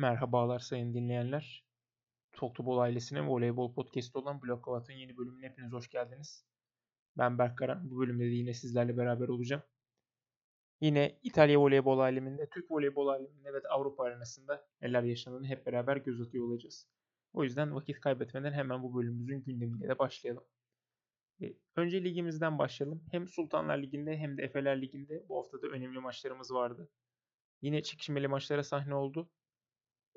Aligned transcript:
Merhabalar 0.00 0.58
sayın 0.58 0.94
dinleyenler. 0.94 1.64
Talktubol 2.32 2.78
ailesinin 2.78 3.28
voleybol 3.28 3.74
podcastı 3.74 4.18
olan 4.18 4.42
Blok 4.42 4.64
Kavat'ın 4.64 4.92
yeni 4.92 5.16
bölümüne 5.16 5.46
hepiniz 5.46 5.72
hoş 5.72 5.90
geldiniz. 5.90 6.46
Ben 7.18 7.38
Berk 7.38 7.58
Karan. 7.58 7.90
Bu 7.90 8.00
bölümde 8.00 8.24
de 8.24 8.28
yine 8.28 8.54
sizlerle 8.54 8.96
beraber 8.96 9.28
olacağım. 9.28 9.62
Yine 10.80 11.18
İtalya 11.22 11.60
voleybol 11.60 11.98
aleminde, 11.98 12.48
Türk 12.48 12.70
voleybol 12.70 13.08
aleminde 13.08 13.52
ve 13.52 13.60
Avrupa 13.70 14.04
arenasında 14.04 14.66
neler 14.82 15.02
yaşandığını 15.02 15.46
hep 15.46 15.66
beraber 15.66 15.96
göz 15.96 16.20
atıyor 16.20 16.44
olacağız. 16.44 16.88
O 17.32 17.44
yüzden 17.44 17.74
vakit 17.74 18.00
kaybetmeden 18.00 18.52
hemen 18.52 18.82
bu 18.82 18.94
bölümümüzün 18.94 19.42
gündemiyle 19.42 19.88
de 19.88 19.98
başlayalım. 19.98 20.44
E, 21.42 21.54
önce 21.76 22.04
ligimizden 22.04 22.58
başlayalım. 22.58 23.04
Hem 23.10 23.28
Sultanlar 23.28 23.78
Ligi'nde 23.78 24.16
hem 24.16 24.38
de 24.38 24.42
Efeler 24.42 24.82
Ligi'nde 24.82 25.28
bu 25.28 25.38
hafta 25.38 25.62
da 25.62 25.66
önemli 25.66 25.98
maçlarımız 25.98 26.50
vardı. 26.54 26.88
Yine 27.62 27.82
çekişmeli 27.82 28.28
maçlara 28.28 28.62
sahne 28.62 28.94
oldu. 28.94 29.30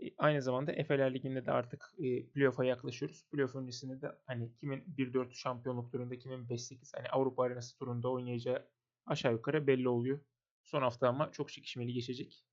E, 0.02 0.06
aynı 0.18 0.42
zamanda 0.42 0.72
Efeler 0.72 1.14
Ligi'nde 1.14 1.46
de 1.46 1.52
artık 1.52 1.94
e, 1.98 2.26
playoff'a 2.26 2.66
yaklaşıyoruz. 2.66 3.26
Playoff 3.32 3.56
öncesinde 3.56 4.02
de 4.02 4.12
hani 4.26 4.54
kimin 4.56 4.84
1-4 4.98 5.34
şampiyonluk 5.34 5.92
turunda 5.92 6.18
kimin 6.18 6.48
5-8 6.48 6.98
hani 6.98 7.10
Avrupa 7.10 7.44
Arenası 7.44 7.78
turunda 7.78 8.10
oynayacağı 8.12 8.68
aşağı 9.06 9.32
yukarı 9.34 9.68
belli 9.68 9.90
oluyor. 9.90 10.20
Son 10.64 10.82
hafta 10.82 11.10
ama 11.10 11.32
çok 11.32 11.50
çekişmeli 11.52 11.94
geçecek. 11.94 12.46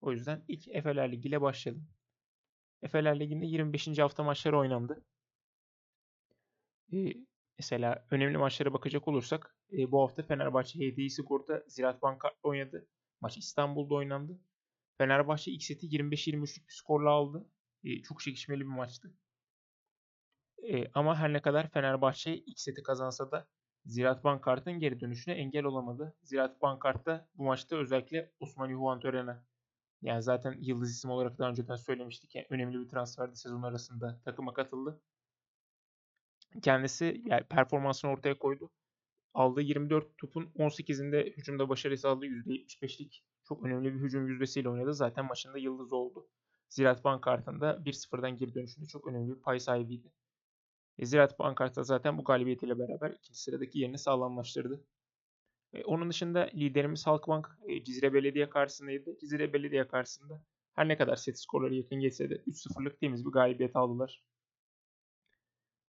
O 0.00 0.12
yüzden 0.12 0.44
ilk 0.48 0.68
Efeler 0.68 1.12
Ligi 1.12 1.28
ile 1.28 1.40
başlayalım. 1.40 1.88
Efeler 2.82 3.20
Ligi'nde 3.20 3.46
25. 3.46 3.98
hafta 3.98 4.22
maçları 4.22 4.58
oynandı. 4.58 5.04
Ee, 6.92 7.14
mesela 7.58 8.06
önemli 8.10 8.38
maçlara 8.38 8.72
bakacak 8.72 9.08
olursak 9.08 9.56
e, 9.72 9.92
bu 9.92 10.02
hafta 10.02 10.22
Fenerbahçe 10.22 10.78
HDI 10.78 11.10
Sigorta 11.10 11.64
Ziraat 11.68 12.02
Banka 12.02 12.30
oynadı. 12.42 12.86
Maç 13.20 13.38
İstanbul'da 13.38 13.94
oynandı. 13.94 14.38
Fenerbahçe 14.98 15.50
ilk 15.50 15.62
seti 15.62 15.86
25-23'lük 15.86 16.68
bir 16.68 16.72
skorla 16.72 17.10
aldı. 17.10 17.50
E, 17.84 18.02
çok 18.02 18.20
çekişmeli 18.20 18.60
bir 18.60 18.66
maçtı. 18.66 19.14
E, 20.68 20.90
ama 20.94 21.16
her 21.16 21.32
ne 21.32 21.42
kadar 21.42 21.70
Fenerbahçe 21.70 22.36
ilk 22.36 22.60
seti 22.60 22.82
kazansa 22.82 23.30
da 23.30 23.48
Ziraat 23.84 24.24
Bankart'ın 24.24 24.78
geri 24.78 25.00
dönüşüne 25.00 25.34
engel 25.34 25.64
olamadı. 25.64 26.16
Ziraat 26.22 26.62
Bankart'ta 26.62 27.28
bu 27.34 27.44
maçta 27.44 27.76
özellikle 27.76 28.32
Osman 28.40 28.70
Juan 28.70 29.00
Tören'e 29.00 29.36
yani 30.02 30.22
zaten 30.22 30.56
yıldız 30.60 30.90
isim 30.90 31.10
olarak 31.10 31.38
daha 31.38 31.50
önceden 31.50 31.76
söylemiştik. 31.76 32.34
Yani 32.34 32.46
önemli 32.50 32.80
bir 32.80 32.88
transferdi 32.88 33.36
sezon 33.36 33.62
arasında 33.62 34.20
takıma 34.24 34.52
katıldı. 34.54 35.00
Kendisi 36.62 37.22
yani 37.24 37.44
performansını 37.44 38.10
ortaya 38.10 38.38
koydu. 38.38 38.70
Aldığı 39.34 39.60
24 39.60 40.18
topun 40.18 40.44
18'inde 40.44 41.36
hücumda 41.36 41.68
başarı 41.68 41.98
sağladı. 41.98 42.26
%75'lik 42.26 43.24
çok 43.48 43.64
önemli 43.64 43.94
bir 43.94 44.00
hücum 44.00 44.28
yüzdesiyle 44.28 44.68
oynadı. 44.68 44.94
Zaten 44.94 45.24
maçında 45.24 45.58
yıldız 45.58 45.92
oldu. 45.92 46.28
Ziraat 46.68 47.04
Bankart'ında 47.04 47.70
1-0'dan 47.84 48.36
geri 48.36 48.54
dönüşünde 48.54 48.86
çok 48.86 49.06
önemli 49.06 49.36
bir 49.36 49.40
pay 49.40 49.60
sahibiydi. 49.60 50.12
E, 50.98 51.06
Ziraat 51.06 51.38
Bankart'ta 51.38 51.82
zaten 51.82 52.18
bu 52.18 52.24
galibiyetiyle 52.24 52.78
beraber 52.78 53.10
ikinci 53.10 53.40
sıradaki 53.40 53.78
yerini 53.78 53.98
sağlamlaştırdı. 53.98 54.84
E, 55.72 55.84
onun 55.84 56.10
dışında 56.10 56.50
liderimiz 56.54 57.06
Halkbank 57.06 57.58
e, 57.68 57.84
Cizre 57.84 58.14
Belediye 58.14 58.50
karşısındaydı. 58.50 59.18
Cizre 59.20 59.52
Belediye 59.52 59.88
karşısında 59.88 60.44
her 60.74 60.88
ne 60.88 60.96
kadar 60.96 61.16
set 61.16 61.40
skorları 61.40 61.74
yakın 61.74 62.00
geçse 62.00 62.30
de 62.30 62.34
3-0'lık 62.34 63.00
temiz 63.00 63.26
bir 63.26 63.30
galibiyet 63.30 63.76
aldılar. 63.76 64.22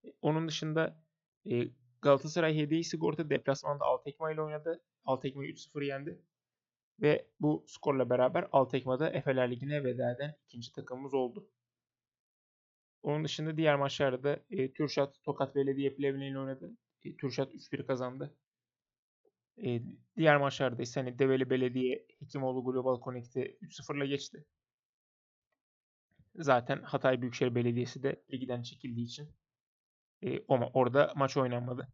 E, 0.03 0.07
onun 0.21 0.47
dışında 0.47 1.03
e, 1.51 1.71
Galatasaray 2.01 2.57
Hediye 2.57 2.83
Sigorta 2.83 3.29
deplasmanda 3.29 3.85
Altekma 3.85 4.31
ile 4.31 4.41
oynadı. 4.41 4.81
Altekma'yı 5.05 5.51
3-0 5.51 5.85
yendi. 5.85 6.21
Ve 7.01 7.27
bu 7.39 7.65
skorla 7.67 8.09
beraber 8.09 8.47
Altekma'da 8.51 9.09
Efeler 9.09 9.51
Ligi'ne 9.51 9.83
veda 9.83 10.11
eden 10.11 10.35
ikinci 10.45 10.71
takımımız 10.71 11.13
oldu. 11.13 11.49
Onun 13.03 13.23
dışında 13.23 13.57
diğer 13.57 13.75
maçlarda 13.75 14.23
da 14.23 14.39
e, 14.49 14.73
Türşat 14.73 15.23
Tokat 15.23 15.55
Belediye 15.55 15.95
Plevne 15.95 16.27
ile 16.27 16.39
oynadı. 16.39 16.77
E, 17.03 17.15
Türşat 17.15 17.53
3-1 17.53 17.85
kazandı. 17.85 18.35
E, 19.65 19.81
diğer 20.17 20.37
maçlarda 20.37 20.81
ise 20.81 20.99
hani 20.99 21.19
Develi 21.19 21.49
Belediye 21.49 22.05
Hekimoğlu 22.19 22.63
Global 22.63 23.01
Connect'i 23.01 23.57
3-0 23.61 23.97
ile 23.97 24.07
geçti. 24.07 24.45
Zaten 26.35 26.81
Hatay 26.81 27.21
Büyükşehir 27.21 27.55
Belediyesi 27.55 28.03
de 28.03 28.23
ligden 28.33 28.61
çekildiği 28.61 29.05
için 29.05 29.29
e, 30.23 30.43
ama 30.47 30.69
orada 30.73 31.13
maç 31.15 31.37
oynanmadı. 31.37 31.87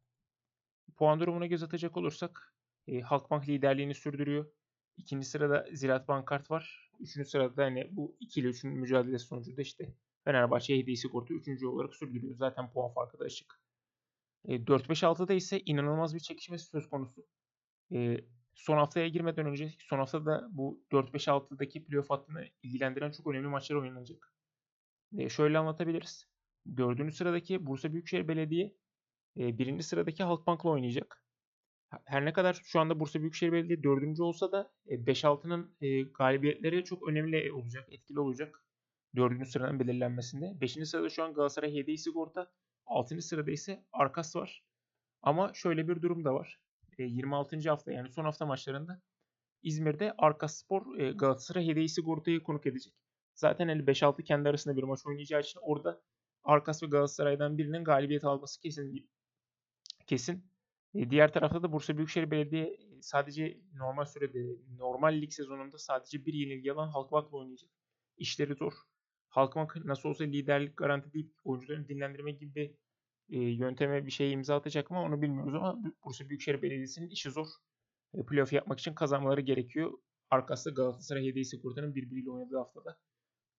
Puan 0.97 1.19
durumuna 1.19 1.45
göz 1.45 1.63
atacak 1.63 1.97
olursak 1.97 2.55
e, 2.87 3.01
Halkbank 3.01 3.49
liderliğini 3.49 3.95
sürdürüyor. 3.95 4.45
İkinci 4.97 5.25
sırada 5.27 5.65
Ziraat 5.73 6.07
Bankart 6.07 6.51
var. 6.51 6.91
Üçüncü 6.99 7.29
sırada 7.29 7.63
hani 7.63 7.87
bu 7.91 8.17
ikili 8.19 8.47
üçün 8.47 8.71
mücadelesi 8.71 9.25
sonucunda 9.25 9.61
işte 9.61 9.93
Fenerbahçe 10.23 10.77
Hediye 10.77 10.95
Sigorta 10.95 11.33
üçüncü 11.33 11.67
olarak 11.67 11.95
sürdürüyor. 11.95 12.35
Zaten 12.35 12.71
puan 12.71 12.93
farkı 12.93 13.19
da 13.19 13.25
açık. 13.25 13.59
E, 14.45 14.67
4-5-6'da 14.67 15.33
ise 15.33 15.61
inanılmaz 15.65 16.15
bir 16.15 16.19
çekişme 16.19 16.57
söz 16.57 16.89
konusu. 16.89 17.25
E, 17.93 18.17
son 18.53 18.77
haftaya 18.77 19.07
girmeden 19.07 19.45
önce 19.45 19.73
son 19.79 19.97
haftada 19.97 20.47
bu 20.51 20.83
4-5-6'daki 20.91 21.85
playoff 21.85 22.09
hattını 22.09 22.45
ilgilendiren 22.63 23.11
çok 23.11 23.27
önemli 23.27 23.47
maçlar 23.47 23.75
oynanacak. 23.75 24.33
E, 25.17 25.29
şöyle 25.29 25.57
anlatabiliriz. 25.57 26.27
Dördüncü 26.77 27.15
sıradaki 27.15 27.65
Bursa 27.65 27.93
Büyükşehir 27.93 28.27
Belediye 28.27 28.75
e, 29.37 29.57
birinci 29.57 29.83
sıradaki 29.83 30.23
Halkbank'la 30.23 30.69
oynayacak. 30.69 31.24
Her 32.05 32.25
ne 32.25 32.33
kadar 32.33 32.61
şu 32.63 32.79
anda 32.79 32.99
Bursa 32.99 33.19
Büyükşehir 33.19 33.51
Belediye 33.51 33.83
dördüncü 33.83 34.23
olsa 34.23 34.51
da 34.51 34.71
5-6'nın 34.87 35.75
e, 35.81 36.01
galibiyetleri 36.01 36.83
çok 36.83 37.09
önemli 37.09 37.51
olacak, 37.51 37.87
etkili 37.91 38.19
olacak. 38.19 38.63
Dördüncü 39.15 39.45
sıranın 39.45 39.79
belirlenmesinde. 39.79 40.61
Beşinci 40.61 40.85
sırada 40.85 41.09
şu 41.09 41.23
an 41.23 41.33
Galatasaray 41.33 41.75
Hediye 41.75 41.97
Sigorta. 41.97 42.51
Altıncı 42.85 43.27
sırada 43.27 43.51
ise 43.51 43.85
Arkas 43.93 44.35
var. 44.35 44.63
Ama 45.21 45.53
şöyle 45.53 45.87
bir 45.87 46.01
durum 46.01 46.25
da 46.25 46.33
var. 46.33 46.59
26. 46.97 47.69
hafta 47.69 47.91
yani 47.91 48.11
son 48.11 48.23
hafta 48.23 48.45
maçlarında 48.45 49.01
İzmir'de 49.63 50.13
Arkas 50.17 50.55
Spor 50.57 50.97
Galatasaray 50.97 51.67
Hediye 51.67 51.87
Sigorta'yı 51.87 52.43
konuk 52.43 52.65
edecek. 52.65 52.93
Zaten 53.35 53.69
5-6 53.69 54.23
kendi 54.23 54.49
arasında 54.49 54.77
bir 54.77 54.83
maç 54.83 55.05
oynayacağı 55.05 55.41
için 55.41 55.59
orada 55.63 56.01
Arkas 56.43 56.83
ve 56.83 56.87
Galatasaray'dan 56.87 57.57
birinin 57.57 57.83
galibiyet 57.83 58.23
alması 58.23 58.61
kesin. 58.61 59.09
Kesin. 60.07 60.54
Diğer 60.95 61.33
tarafta 61.33 61.63
da 61.63 61.71
Bursa 61.71 61.97
Büyükşehir 61.97 62.31
Belediye 62.31 62.77
sadece 63.01 63.57
normal 63.73 64.05
sürede, 64.05 64.55
normal 64.77 65.13
lig 65.21 65.31
sezonunda 65.31 65.77
sadece 65.77 66.25
bir 66.25 66.33
yenilgi 66.33 66.73
alan 66.73 66.87
Halkbank'la 66.87 67.37
oynayacak. 67.37 67.69
İşleri 68.17 68.55
zor. 68.55 68.73
Halkbank 69.29 69.85
nasıl 69.85 70.09
olsa 70.09 70.23
liderlik 70.23 70.77
garanti 70.77 71.13
deyip 71.13 71.31
oyuncularını 71.43 71.87
dinlendirme 71.87 72.31
gibi 72.31 72.77
e, 73.29 73.39
yönteme 73.39 74.05
bir 74.05 74.11
şey 74.11 74.31
imza 74.31 74.55
atacak 74.55 74.91
mı 74.91 75.01
onu 75.01 75.21
bilmiyoruz 75.21 75.55
ama 75.55 75.79
Bursa 76.05 76.29
Büyükşehir 76.29 76.61
Belediyesi'nin 76.61 77.09
işi 77.09 77.31
zor. 77.31 77.47
E, 78.13 78.25
playoff 78.25 78.53
yapmak 78.53 78.79
için 78.79 78.93
kazanmaları 78.93 79.41
gerekiyor. 79.41 79.91
Arkası 80.29 80.73
Galatasaray 80.73 81.25
Hediye 81.25 81.43
Sigorta'nın 81.43 81.95
birbiriyle 81.95 82.29
oynadığı 82.29 82.57
haftada. 82.57 82.97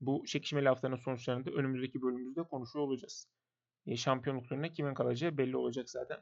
Bu 0.00 0.24
çekişmeli 0.26 0.68
haftanın 0.68 0.97
sonuçlarını 0.97 1.44
da 1.47 1.50
önümüzdeki 1.50 2.03
bölümümüzde 2.03 2.42
konuşuyor 2.42 2.84
olacağız. 2.84 3.28
E, 3.86 3.97
şampiyonluk 3.97 4.48
turuna 4.48 4.68
kimin 4.68 4.94
kalacağı 4.94 5.38
belli 5.38 5.56
olacak 5.56 5.91
zaten. 5.91 6.18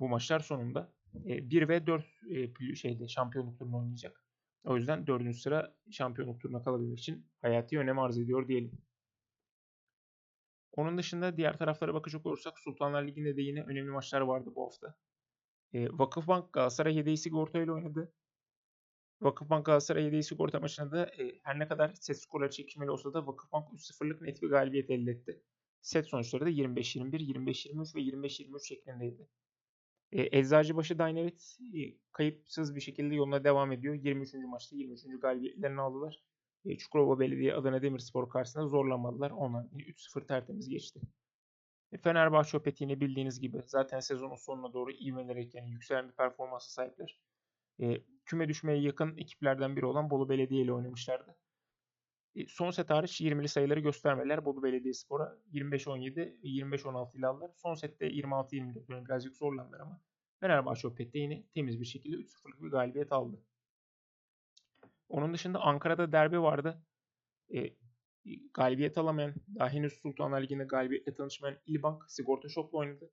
Bu 0.00 0.08
maçlar 0.08 0.40
sonunda. 0.40 0.92
E, 1.26 1.50
1 1.50 1.68
ve 1.68 1.86
4 1.86 2.04
e, 2.30 2.74
şeyde 2.74 3.08
şampiyonluk 3.08 3.58
turunu 3.58 3.78
oynayacak. 3.78 4.24
O 4.64 4.76
yüzden 4.76 5.06
4. 5.06 5.36
sıra 5.36 5.74
şampiyonluk 5.90 6.40
turuna 6.40 6.62
kalabilmek 6.62 6.98
için 6.98 7.26
hayati 7.42 7.78
önem 7.78 7.98
arz 7.98 8.18
ediyor 8.18 8.48
diyelim. 8.48 8.72
Onun 10.72 10.98
dışında 10.98 11.36
diğer 11.36 11.58
taraflara 11.58 11.94
bakacak 11.94 12.26
olursak 12.26 12.58
Sultanlar 12.58 13.06
Ligi'nde 13.06 13.36
de 13.36 13.42
yine 13.42 13.62
önemli 13.62 13.90
maçlar 13.90 14.20
vardı 14.20 14.52
bu 14.54 14.64
hafta. 14.64 14.94
E, 15.72 15.88
Vakıfbank 15.90 16.52
Galatasaray 16.52 16.96
Hediye 16.96 17.16
Sigorta 17.16 17.62
ile 17.62 17.72
oynadı. 17.72 18.12
Vakıfbank 19.20 19.66
Galatasaray 19.66 20.04
Hediye 20.04 20.22
Sigorta 20.22 20.60
maçında 20.60 20.90
da 20.90 21.06
e, 21.06 21.40
her 21.42 21.58
ne 21.58 21.68
kadar 21.68 21.94
set 21.94 22.22
skorları 22.22 22.50
çekişmeli 22.50 22.90
olsa 22.90 23.14
da 23.14 23.26
Vakıfbank 23.26 23.68
3-0'lık 23.68 24.20
net 24.22 24.42
bir 24.42 24.48
galibiyet 24.48 24.90
elde 24.90 25.10
etti. 25.10 25.42
Set 25.80 26.06
sonuçları 26.06 26.44
da 26.44 26.50
25-21, 26.50 27.16
25-23 27.16 27.96
ve 27.96 28.00
25-23 28.00 28.66
şeklindeydi. 28.66 29.28
E, 30.12 30.38
Eczacıbaşı 30.38 30.98
Dynamit 30.98 31.58
e, 31.74 31.78
kayıpsız 32.12 32.76
bir 32.76 32.80
şekilde 32.80 33.14
yoluna 33.14 33.44
devam 33.44 33.72
ediyor. 33.72 33.94
23. 33.94 34.34
maçta 34.34 34.76
23. 34.76 35.20
galibiyetlerini 35.20 35.80
aldılar. 35.80 36.22
E, 36.64 36.76
Çukurova 36.76 37.20
Belediye 37.20 37.54
Adana 37.54 37.82
Demirspor 37.82 38.30
karşısında 38.30 38.66
zorlanmadılar. 38.66 39.30
Onlar 39.30 39.64
3-0 39.64 40.26
tertemiz 40.26 40.68
geçti. 40.68 41.00
E, 41.92 41.98
Fenerbahçe 41.98 42.56
Opet 42.56 42.80
yine 42.80 43.00
bildiğiniz 43.00 43.40
gibi 43.40 43.62
zaten 43.66 44.00
sezonun 44.00 44.36
sonuna 44.36 44.72
doğru 44.72 44.92
ivmelerek 44.92 45.54
yani 45.54 45.70
yükselen 45.70 46.08
bir 46.08 46.14
performansa 46.14 46.70
sahipler. 46.70 47.20
E, 47.80 48.02
küme 48.24 48.48
düşmeye 48.48 48.80
yakın 48.80 49.16
ekiplerden 49.16 49.76
biri 49.76 49.86
olan 49.86 50.10
Bolu 50.10 50.28
Belediye 50.28 50.62
ile 50.62 50.72
oynamışlardı. 50.72 51.36
E, 52.34 52.46
son 52.46 52.70
set 52.70 52.90
hariç 52.90 53.20
20'li 53.20 53.48
sayıları 53.48 53.80
göstermeler 53.80 54.44
Bolu 54.44 54.62
Belediyespor'a 54.62 55.38
25-17 55.52 56.16
ve 56.16 56.36
25-16 56.42 57.18
ile 57.18 57.26
aldılar. 57.26 57.50
Son 57.56 57.74
sette 57.74 58.08
26-24 58.08 59.04
birazcık 59.04 59.36
zorlandılar 59.36 59.80
ama 59.80 60.00
Fenerbahçe 60.40 60.88
Opet'te 60.88 61.18
yine 61.18 61.46
temiz 61.54 61.80
bir 61.80 61.84
şekilde 61.84 62.16
3-0'lık 62.16 62.62
bir 62.62 62.70
galibiyet 62.70 63.12
aldı. 63.12 63.44
Onun 65.08 65.34
dışında 65.34 65.60
Ankara'da 65.60 66.12
derbi 66.12 66.42
vardı. 66.42 66.82
E, 67.54 67.76
galibiyet 68.54 68.98
alamayan, 68.98 69.34
daha 69.54 69.68
henüz 69.68 69.92
Sultanlar 69.92 70.42
Ligi'nde 70.42 70.64
galibiyetle 70.64 71.14
tanışmayan 71.14 71.58
İlbank 71.66 72.10
Sigorta 72.10 72.48
Shop'la 72.48 72.78
oynadı. 72.78 73.10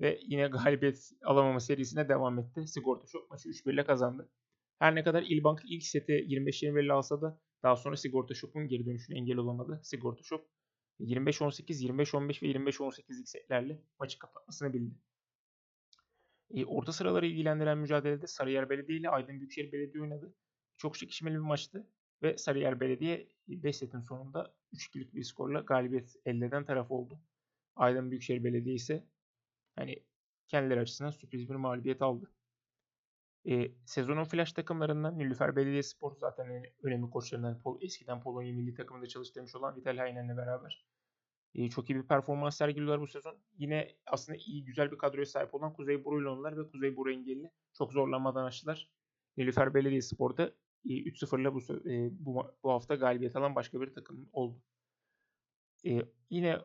Ve 0.00 0.20
yine 0.22 0.48
galibiyet 0.64 1.10
alamama 1.24 1.60
serisine 1.60 2.08
devam 2.08 2.38
etti. 2.38 2.66
Sigorta 2.66 3.06
Shop 3.06 3.30
maçı 3.30 3.48
3-1 3.48 3.72
ile 3.72 3.84
kazandı. 3.84 4.30
Her 4.78 4.94
ne 4.94 5.04
kadar 5.04 5.22
İlbank 5.22 5.62
ilk 5.64 5.82
seti 5.82 6.12
25-21 6.12 6.84
ile 6.84 6.92
alsa 6.92 7.22
da 7.22 7.40
daha 7.62 7.76
sonra 7.76 7.96
Sigorta 7.96 8.34
Shop'un 8.34 8.68
geri 8.68 8.86
dönüşüne 8.86 9.18
engel 9.18 9.36
olamadı. 9.36 9.80
Sigorta 9.82 10.22
Shop 10.22 10.48
25-18, 11.00 11.82
25-15 11.82 12.42
ve 12.42 12.46
25-18'lik 12.46 13.28
setlerle 13.28 13.82
maçı 13.98 14.18
kapatmasını 14.18 14.72
bildi. 14.72 14.94
E, 16.50 16.64
orta 16.64 16.92
sıraları 16.92 17.26
ilgilendiren 17.26 17.78
mücadelede 17.78 18.26
Sarıyer 18.26 18.70
Belediye 18.70 18.98
ile 18.98 19.10
Aydın 19.10 19.38
Büyükşehir 19.38 19.72
Belediye 19.72 20.02
oynadı. 20.02 20.34
Çok 20.76 20.98
çekişmeli 20.98 21.34
bir 21.34 21.40
maçtı 21.40 21.86
ve 22.22 22.38
Sarıyer 22.38 22.80
Belediye 22.80 23.28
5 23.48 23.76
setin 23.76 24.00
sonunda 24.00 24.54
3-2'lik 24.74 25.14
bir 25.14 25.22
skorla 25.22 25.60
galibiyet 25.60 26.16
elde 26.26 26.46
eden 26.46 26.64
taraf 26.64 26.90
oldu. 26.90 27.20
Aydın 27.76 28.10
Büyükşehir 28.10 28.44
Belediye 28.44 28.74
ise 28.74 29.06
hani 29.76 30.04
kendileri 30.48 30.80
açısından 30.80 31.10
sürpriz 31.10 31.48
bir 31.48 31.54
mağlubiyet 31.54 32.02
aldı. 32.02 32.35
E, 33.48 33.72
sezonun 33.84 34.24
flash 34.24 34.52
takımlarından 34.52 35.18
Nilüfer 35.18 35.56
Belediyespor 35.56 36.16
zaten 36.16 36.50
yani 36.50 36.72
önemli 36.82 37.10
koçlarından 37.10 37.60
Pol, 37.60 37.82
eskiden 37.82 38.20
Polonya 38.20 38.54
milli 38.54 38.74
takımında 38.74 39.06
çalıştırmış 39.06 39.54
olan 39.54 39.76
Vital 39.76 39.96
Haynen'le 39.96 40.36
beraber 40.36 40.86
e, 41.56 41.68
çok 41.68 41.90
iyi 41.90 41.96
bir 41.96 42.02
performans 42.02 42.56
sergiliyorlar 42.56 43.00
bu 43.00 43.06
sezon. 43.06 43.38
Yine 43.58 43.96
aslında 44.06 44.38
iyi 44.38 44.64
güzel 44.64 44.90
bir 44.90 44.98
kadroya 44.98 45.26
sahip 45.26 45.54
olan 45.54 45.72
Kuzey 45.72 46.04
Buruylular 46.04 46.56
ve 46.58 46.70
Kuzey 46.70 46.96
Buru 46.96 47.12
engelli 47.12 47.50
çok 47.72 47.92
zorlanmadan 47.92 48.44
açtılar. 48.44 48.90
Nilüfer 49.36 49.74
Belediyespor'da 49.74 50.52
e, 50.84 50.88
3-0'la 50.88 51.54
bu, 51.54 51.88
e, 51.90 52.10
bu, 52.26 52.54
bu 52.62 52.70
hafta 52.70 52.94
galibiyet 52.94 53.36
alan 53.36 53.54
başka 53.54 53.80
bir 53.80 53.94
takım 53.94 54.28
oldu. 54.32 54.62
E, 55.86 56.02
yine 56.30 56.58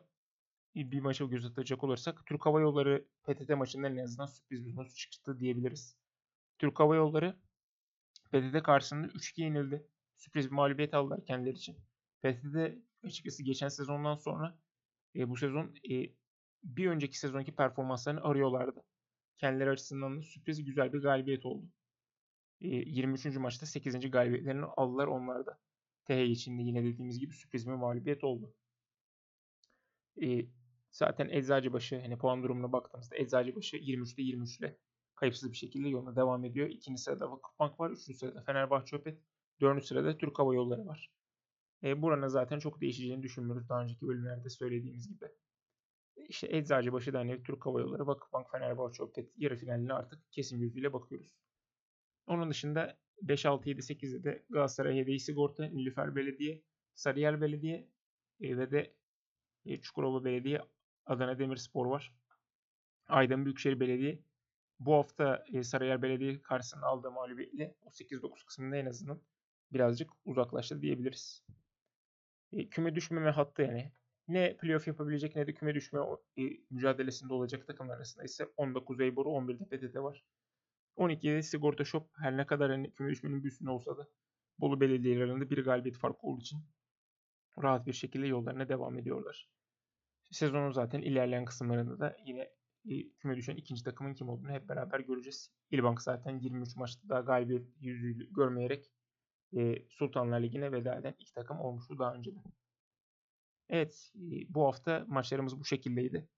bir 0.74 1.00
maça 1.00 1.24
göz 1.24 1.46
atacak 1.46 1.84
olursak 1.84 2.26
Türk 2.26 2.46
Hava 2.46 2.60
Yolları 2.60 3.06
PTT 3.22 3.50
maçından 3.50 3.96
en 3.96 4.04
azından 4.04 4.26
sürpriz 4.26 4.66
bir 4.66 4.72
sonuç 4.72 5.10
çıktı 5.10 5.40
diyebiliriz. 5.40 6.01
Türk 6.62 6.80
Hava 6.80 6.96
Yolları 6.96 7.36
PTT 8.32 8.62
karşısında 8.62 9.06
3-2 9.06 9.40
yenildi. 9.40 9.86
Sürpriz 10.16 10.46
bir 10.46 10.52
mağlubiyet 10.52 10.94
aldılar 10.94 11.24
kendileri 11.24 11.54
için. 11.54 11.76
PTT 12.22 12.56
açıkçası 13.04 13.42
geçen 13.42 13.68
sezondan 13.68 14.14
sonra 14.14 14.58
e, 15.16 15.28
bu 15.28 15.36
sezon 15.36 15.74
e, 15.90 16.12
bir 16.64 16.86
önceki 16.86 17.18
sezonki 17.18 17.56
performanslarını 17.56 18.20
arıyorlardı. 18.20 18.84
Kendileri 19.36 19.70
açısından 19.70 20.18
da 20.18 20.22
sürpriz 20.22 20.64
güzel 20.64 20.92
bir 20.92 20.98
galibiyet 20.98 21.46
oldu. 21.46 21.66
E, 22.60 22.68
23. 22.68 23.26
maçta 23.26 23.66
8. 23.66 24.10
galibiyetlerini 24.10 24.64
aldılar 24.64 25.06
onlar 25.06 25.46
da. 25.46 25.58
TH 26.04 26.30
için 26.30 26.58
de 26.58 26.62
yine 26.62 26.84
dediğimiz 26.84 27.18
gibi 27.18 27.34
sürpriz 27.34 27.66
bir 27.66 27.72
mağlubiyet 27.72 28.24
oldu. 28.24 28.54
E, 30.22 30.46
zaten 30.90 31.28
Eczacıbaşı 31.28 32.00
hani 32.00 32.18
puan 32.18 32.42
durumuna 32.42 32.72
baktığımızda 32.72 33.16
Eczacıbaşı 33.16 33.76
23'te 33.76 34.22
23 34.22 34.58
ile 34.58 34.78
kayıpsız 35.22 35.52
bir 35.52 35.56
şekilde 35.56 35.88
yoluna 35.88 36.16
devam 36.16 36.44
ediyor. 36.44 36.68
İkinci 36.68 37.02
sırada 37.02 37.30
Vakıfbank 37.30 37.80
var. 37.80 37.90
Üçüncü 37.90 38.18
sırada 38.18 38.42
Fenerbahçe 38.42 38.96
Opet. 38.96 39.18
Dördüncü 39.60 39.86
sırada 39.86 40.18
Türk 40.18 40.38
Hava 40.38 40.54
Yolları 40.54 40.86
var. 40.86 41.10
E, 41.84 42.02
buranın 42.02 42.28
zaten 42.28 42.58
çok 42.58 42.80
değişeceğini 42.80 43.22
düşünmüyoruz. 43.22 43.68
Daha 43.68 43.82
önceki 43.82 44.06
bölümlerde 44.06 44.48
söylediğimiz 44.50 45.08
gibi. 45.08 45.24
İşte 46.28 46.56
Eczacıbaşı 46.56 47.12
Derneği, 47.12 47.42
Türk 47.42 47.66
Hava 47.66 47.80
Yolları, 47.80 48.06
Vakıfbank, 48.06 48.50
Fenerbahçe 48.50 49.02
Opet 49.02 49.30
yarı 49.36 49.56
finaline 49.56 49.92
artık 49.92 50.32
kesin 50.32 50.60
gözüyle 50.60 50.92
bakıyoruz. 50.92 51.36
Onun 52.26 52.50
dışında 52.50 52.98
5, 53.22 53.46
6, 53.46 53.68
7, 53.68 53.80
8'de 53.80 54.24
de 54.24 54.44
Galatasaray 54.50 54.96
Hediye 54.96 55.18
Sigorta, 55.18 55.64
Nilüfer 55.64 56.16
Belediye, 56.16 56.62
Sarıyer 56.94 57.40
Belediye 57.40 57.88
e, 58.40 58.58
ve 58.58 58.70
de 58.70 58.94
e, 59.64 59.80
Çukurova 59.80 60.24
Belediye, 60.24 60.60
Adana 61.06 61.38
Demirspor 61.38 61.86
var. 61.86 62.14
Aydın 63.06 63.44
Büyükşehir 63.44 63.80
Belediye 63.80 64.22
bu 64.86 64.94
hafta 64.94 65.44
e, 65.52 65.62
Sarıyer 65.62 66.02
Belediye 66.02 66.42
karşısında 66.42 66.86
aldığı 66.86 67.10
mağlubiyetle 67.10 67.74
o 67.82 67.88
8-9 67.88 68.44
kısmında 68.46 68.76
en 68.76 68.86
azından 68.86 69.22
birazcık 69.72 70.10
uzaklaştı 70.24 70.82
diyebiliriz. 70.82 71.44
E, 72.52 72.68
küme 72.68 72.94
düşmeme 72.94 73.30
hattı 73.30 73.62
yani 73.62 73.92
ne 74.28 74.56
playoff 74.56 74.86
yapabilecek 74.86 75.36
ne 75.36 75.46
de 75.46 75.54
küme 75.54 75.74
düşme 75.74 76.00
e, 76.38 76.42
mücadelesinde 76.70 77.34
olacak 77.34 77.66
takımlar 77.66 77.96
arasında 77.96 78.24
ise 78.24 78.44
10'da 78.44 78.84
Kuzeyboru 78.84 79.28
11'de 79.28 79.64
PTT 79.64 79.96
var. 79.96 80.24
12'de 80.96 81.42
Sigorta 81.42 81.84
Shop 81.84 82.10
her 82.18 82.36
ne 82.36 82.46
kadar 82.46 82.70
hani 82.70 82.92
küme 82.92 83.10
düşmenin 83.10 83.44
bir 83.44 83.48
üstünde 83.48 83.70
olsa 83.70 83.98
da 83.98 84.08
Bolu 84.58 84.80
belediyelerinde 84.80 85.50
bir 85.50 85.64
galibiyet 85.64 85.98
farkı 85.98 86.26
olduğu 86.26 86.40
için 86.40 86.60
rahat 87.62 87.86
bir 87.86 87.92
şekilde 87.92 88.26
yollarına 88.26 88.68
devam 88.68 88.98
ediyorlar. 88.98 89.48
Sezonun 90.30 90.70
zaten 90.70 91.02
ilerleyen 91.02 91.44
kısımlarında 91.44 92.00
da 92.00 92.16
yine 92.24 92.50
küme 93.18 93.36
düşen 93.36 93.56
ikinci 93.56 93.84
takımın 93.84 94.14
kim 94.14 94.28
olduğunu 94.28 94.50
hep 94.50 94.68
beraber 94.68 95.00
göreceğiz. 95.00 95.50
İlbank 95.70 96.02
zaten 96.02 96.38
23 96.38 96.76
maçta 96.76 97.08
daha 97.08 97.20
galibiyet 97.20 97.66
yüzüğü 97.80 98.32
görmeyerek 98.32 98.92
e, 99.56 99.88
Sultanlar 99.88 100.40
Ligi'ne 100.42 100.72
veda 100.72 100.94
eden 100.94 101.14
iki 101.18 101.32
takım 101.32 101.60
olmuştu 101.60 101.98
daha 101.98 102.14
önceden. 102.14 102.42
Evet 103.68 104.12
bu 104.48 104.66
hafta 104.66 105.04
maçlarımız 105.08 105.60
bu 105.60 105.64
şekildeydi. 105.64 106.28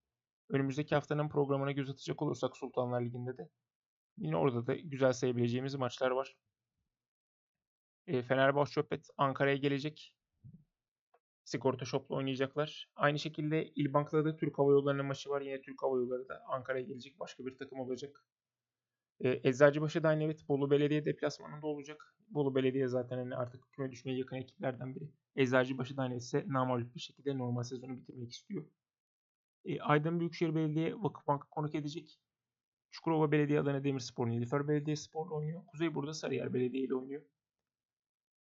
Önümüzdeki 0.50 0.94
haftanın 0.94 1.29
programına 1.29 1.73
göz 1.73 1.91
atacak 1.91 2.23
olursak 2.23 2.56
Sultanlar 2.56 3.02
Ligi'nde 3.02 3.38
de 3.38 3.49
yine 4.17 4.37
orada 4.37 4.67
da 4.67 4.75
güzel 4.75 5.12
sayabileceğimiz 5.12 5.75
maçlar 5.75 6.11
var. 6.11 6.37
E, 8.06 8.23
Fenerbahçe 8.23 8.73
Çöpet 8.73 9.08
Ankara'ya 9.17 9.56
gelecek. 9.56 10.14
Sigorta 11.44 11.85
Shop'la 11.85 12.17
oynayacaklar. 12.17 12.88
Aynı 12.96 13.19
şekilde 13.19 13.69
İlbank'ta 13.69 14.25
da 14.25 14.37
Türk 14.37 14.58
Hava 14.58 14.73
Yolları'nın 14.73 15.06
maçı 15.06 15.31
var. 15.31 15.41
Yine 15.41 15.62
Türk 15.62 15.82
Hava 15.82 15.96
Yolları 15.96 16.29
da 16.29 16.43
Ankara'ya 16.49 16.85
gelecek 16.85 17.20
başka 17.20 17.46
bir 17.46 17.56
takım 17.56 17.81
olacak. 17.81 18.25
E, 19.20 19.41
Eczacıbaşı 19.49 20.00
evet 20.05 20.49
Bolu 20.49 20.70
Belediye 20.70 21.05
deplasmanında 21.05 21.67
olacak. 21.67 22.17
Bolu 22.29 22.55
Belediye 22.55 22.88
zaten 22.88 23.19
hani 23.19 23.37
artık 23.37 23.73
küme 23.73 23.93
düşmeye 23.93 24.19
yakın 24.19 24.37
ekiplerden 24.37 24.94
biri. 24.94 25.11
Eczacıbaşı 25.37 25.94
aynı 25.96 26.14
ise 26.14 26.44
namalip 26.46 26.94
bir 26.94 27.00
şekilde 27.00 27.38
normal 27.38 27.62
sezonu 27.62 27.96
bitirmek 27.96 28.32
istiyor. 28.32 28.64
E, 29.64 29.81
Aydın 29.81 30.20
Büyükşehir 30.20 30.55
Belediye 30.55 30.94
Vakıfbank'ı 31.02 31.50
konuk 31.50 31.75
edecek. 31.75 32.20
Çukurova 32.91 33.32
Belediye 33.32 33.61
Adana 33.61 33.85
Demirspor, 33.85 34.26
Nilüfer 34.29 34.69
Belediye 34.69 34.96
Spor'la 34.96 35.35
oynuyor. 35.35 35.67
Kuzey 35.67 35.94
burada 35.94 36.14
Sarıyer 36.14 36.55
Belediye 36.55 36.82
ile 36.82 36.94
oynuyor. 36.94 37.23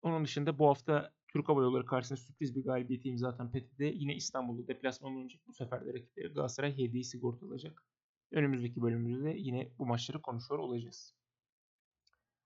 Onun 0.02 0.24
dışında 0.24 0.58
bu 0.58 0.68
hafta 0.68 1.12
Türk 1.28 1.48
Hava 1.48 1.62
Yolları 1.62 1.86
karşısında 1.86 2.20
sürpriz 2.20 2.56
bir 2.56 2.64
galibiyeti 2.64 3.08
imza 3.08 3.28
atan 3.28 3.50
PTT 3.50 3.80
yine 3.80 4.14
İstanbul'da 4.14 4.68
deplasman 4.68 5.16
olacak. 5.16 5.42
Bu 5.46 5.52
sefer 5.52 5.86
de 5.86 5.94
rakipleri 5.94 6.28
Galatasaray 6.28 6.72
hediyeyi 6.72 7.04
sigortalayacak. 7.04 7.84
Önümüzdeki 8.32 8.82
bölümümüzde 8.82 9.34
yine 9.38 9.72
bu 9.78 9.86
maçları 9.86 10.22
konuşuyor 10.22 10.58
olacağız. 10.58 11.14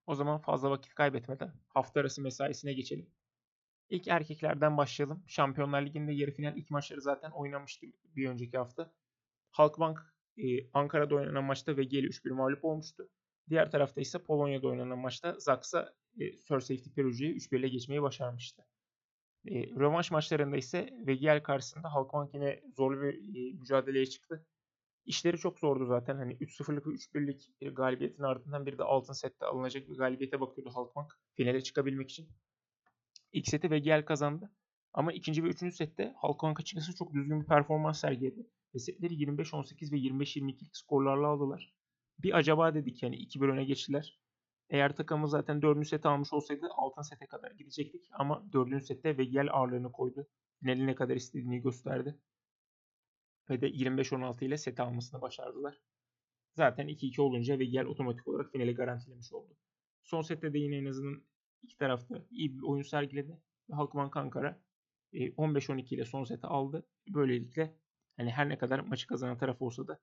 O 0.05 0.15
zaman 0.15 0.41
fazla 0.41 0.69
vakit 0.69 0.93
kaybetmeden 0.93 1.53
hafta 1.67 1.99
arası 1.99 2.21
mesaisine 2.21 2.73
geçelim. 2.73 3.09
İlk 3.89 4.07
erkeklerden 4.07 4.77
başlayalım. 4.77 5.23
Şampiyonlar 5.27 5.81
Ligi'nde 5.81 6.13
yarı 6.13 6.31
final 6.31 6.57
ilk 6.57 6.69
maçları 6.69 7.01
zaten 7.01 7.31
oynamıştı 7.31 7.87
bir 8.15 8.29
önceki 8.29 8.57
hafta. 8.57 8.93
Halkbank 9.51 9.99
e, 10.37 10.71
Ankara'da 10.73 11.15
oynanan 11.15 11.43
maçta 11.43 11.73
VG'li 11.73 12.07
3-1 12.07 12.33
mağlup 12.33 12.65
olmuştu. 12.65 13.09
Diğer 13.49 13.71
tarafta 13.71 14.01
ise 14.01 14.23
Polonya'da 14.23 14.67
oynanan 14.67 14.97
maçta 14.97 15.39
Zaksa 15.39 15.93
e, 16.19 16.37
Sir 16.37 16.59
Safety 16.59 16.89
Perugia'yı 16.89 17.35
3-1 17.35 17.59
ile 17.59 17.67
geçmeyi 17.67 18.01
başarmıştı. 18.01 18.65
E, 19.45 19.67
rövanş 19.67 20.11
maçlarında 20.11 20.57
ise 20.57 20.89
VGL 21.07 21.43
karşısında 21.43 21.93
Halkbank 21.93 22.33
yine 22.33 22.61
zorlu 22.77 23.01
bir 23.01 23.13
e, 23.13 23.53
mücadeleye 23.53 24.05
çıktı. 24.05 24.45
İşleri 25.05 25.37
çok 25.37 25.59
zordu 25.59 25.85
zaten. 25.85 26.15
Hani 26.15 26.33
3-0'lık 26.33 26.87
ve 26.87 26.91
3-1'lik 26.91 27.51
bir 27.61 27.75
galibiyetin 27.75 28.23
ardından 28.23 28.65
bir 28.65 28.77
de 28.77 28.83
altın 28.83 29.13
sette 29.13 29.45
alınacak 29.45 29.89
bir 29.89 29.97
galibiyete 29.97 30.41
bakıyordu 30.41 30.71
Halkbank 30.75 31.11
finale 31.35 31.61
çıkabilmek 31.61 32.09
için. 32.09 32.29
İlk 33.31 33.47
seti 33.47 33.71
VGL 33.71 34.05
kazandı. 34.05 34.51
Ama 34.93 35.13
ikinci 35.13 35.43
ve 35.43 35.47
üçüncü 35.47 35.75
sette 35.75 36.13
Halkbank 36.17 36.59
açıkçası 36.59 36.95
çok 36.95 37.13
düzgün 37.13 37.41
bir 37.41 37.47
performans 37.47 37.99
sergiledi. 37.99 38.47
Ve 38.75 38.79
setleri 38.79 39.13
25-18 39.13 39.91
ve 39.91 39.97
25-22'lik 39.97 40.77
skorlarla 40.77 41.27
aldılar. 41.27 41.73
Bir 42.19 42.37
acaba 42.37 42.73
dedik 42.73 43.03
yani 43.03 43.15
2-1 43.15 43.51
öne 43.51 43.65
geçtiler. 43.65 44.19
Eğer 44.69 44.95
takımı 44.95 45.27
zaten 45.27 45.61
4. 45.61 45.87
set 45.87 46.05
almış 46.05 46.33
olsaydı 46.33 46.67
altın 46.71 47.01
sete 47.01 47.27
kadar 47.27 47.51
gidecektik. 47.51 48.07
Ama 48.11 48.53
4. 48.53 48.85
sette 48.85 49.17
VGL 49.17 49.47
ağırlığını 49.51 49.91
koydu. 49.91 50.27
Finali 50.59 50.87
ne 50.87 50.95
kadar 50.95 51.15
istediğini 51.15 51.61
gösterdi. 51.61 52.19
Ve 53.49 53.61
de 53.61 53.69
25-16 53.69 54.45
ile 54.45 54.57
set 54.57 54.79
almasını 54.79 55.21
başardılar. 55.21 55.81
Zaten 56.55 56.87
2-2 56.87 57.21
olunca 57.21 57.59
VGL 57.59 57.85
otomatik 57.85 58.27
olarak 58.27 58.51
finali 58.51 58.75
garantilemiş 58.75 59.33
oldu. 59.33 59.57
Son 60.03 60.21
sette 60.21 60.53
de 60.53 60.59
yine 60.59 60.77
en 60.77 60.85
azından 60.85 61.23
iki 61.61 61.77
tarafta 61.77 62.25
iyi 62.29 62.57
bir 62.57 62.61
oyun 62.61 62.83
sergiledi. 62.83 63.41
Ve 63.69 63.75
Halkbank 63.75 64.17
Ankara 64.17 64.61
15-12 65.13 65.81
e, 65.81 65.95
ile 65.95 66.05
son 66.05 66.23
seti 66.23 66.47
aldı. 66.47 66.87
Böylelikle 67.07 67.77
hani 68.17 68.31
her 68.31 68.49
ne 68.49 68.57
kadar 68.57 68.79
maçı 68.79 69.07
kazanan 69.07 69.37
taraf 69.37 69.61
olsa 69.61 69.87
da 69.87 69.99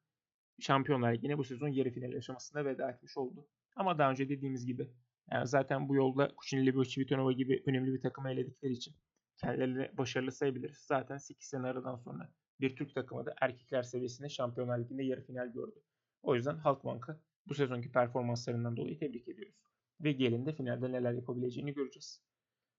Şampiyonlar 0.61 1.15
Ligi'ne 1.15 1.39
bu 1.39 1.45
sezon 1.45 1.69
yarı 1.69 1.91
final 1.91 2.17
aşamasında 2.17 2.65
veda 2.65 2.91
etmiş 2.91 3.17
oldu. 3.17 3.49
Ama 3.77 3.99
daha 3.99 4.11
önce 4.11 4.29
dediğimiz 4.29 4.67
gibi 4.67 4.91
yani 5.31 5.47
zaten 5.47 5.89
bu 5.89 5.95
yolda 5.95 6.35
Kuchinli 6.37 6.79
ve 6.79 6.85
Civitanova 6.85 7.33
gibi 7.33 7.63
önemli 7.67 7.95
bir 7.95 8.01
takımı 8.01 8.31
eledikleri 8.31 8.73
için 8.73 8.95
kendilerini 9.37 9.99
başarılı 9.99 10.33
sayabiliriz. 10.33 10.79
Zaten 10.79 11.17
8 11.17 11.49
sene 11.49 11.67
aradan 11.67 11.97
sonra 11.97 12.33
bir 12.61 12.77
Türk 12.77 12.95
takımı 12.95 13.27
da 13.27 13.35
erkekler 13.41 13.83
seviyesinde 13.83 14.29
Şampiyonlar 14.29 14.79
Ligi'nde 14.79 15.03
yarı 15.03 15.23
final 15.27 15.53
gördü. 15.53 15.83
O 16.23 16.35
yüzden 16.35 16.57
Halkbank'ı 16.57 17.21
bu 17.47 17.55
sezonki 17.55 17.93
performanslarından 17.93 18.77
dolayı 18.77 18.99
tebrik 18.99 19.29
ediyoruz. 19.29 19.55
Ve 20.01 20.13
gelin 20.13 20.47
de 20.47 20.53
finalde 20.53 20.93
neler 20.93 21.13
yapabileceğini 21.13 21.75
göreceğiz. 21.75 22.23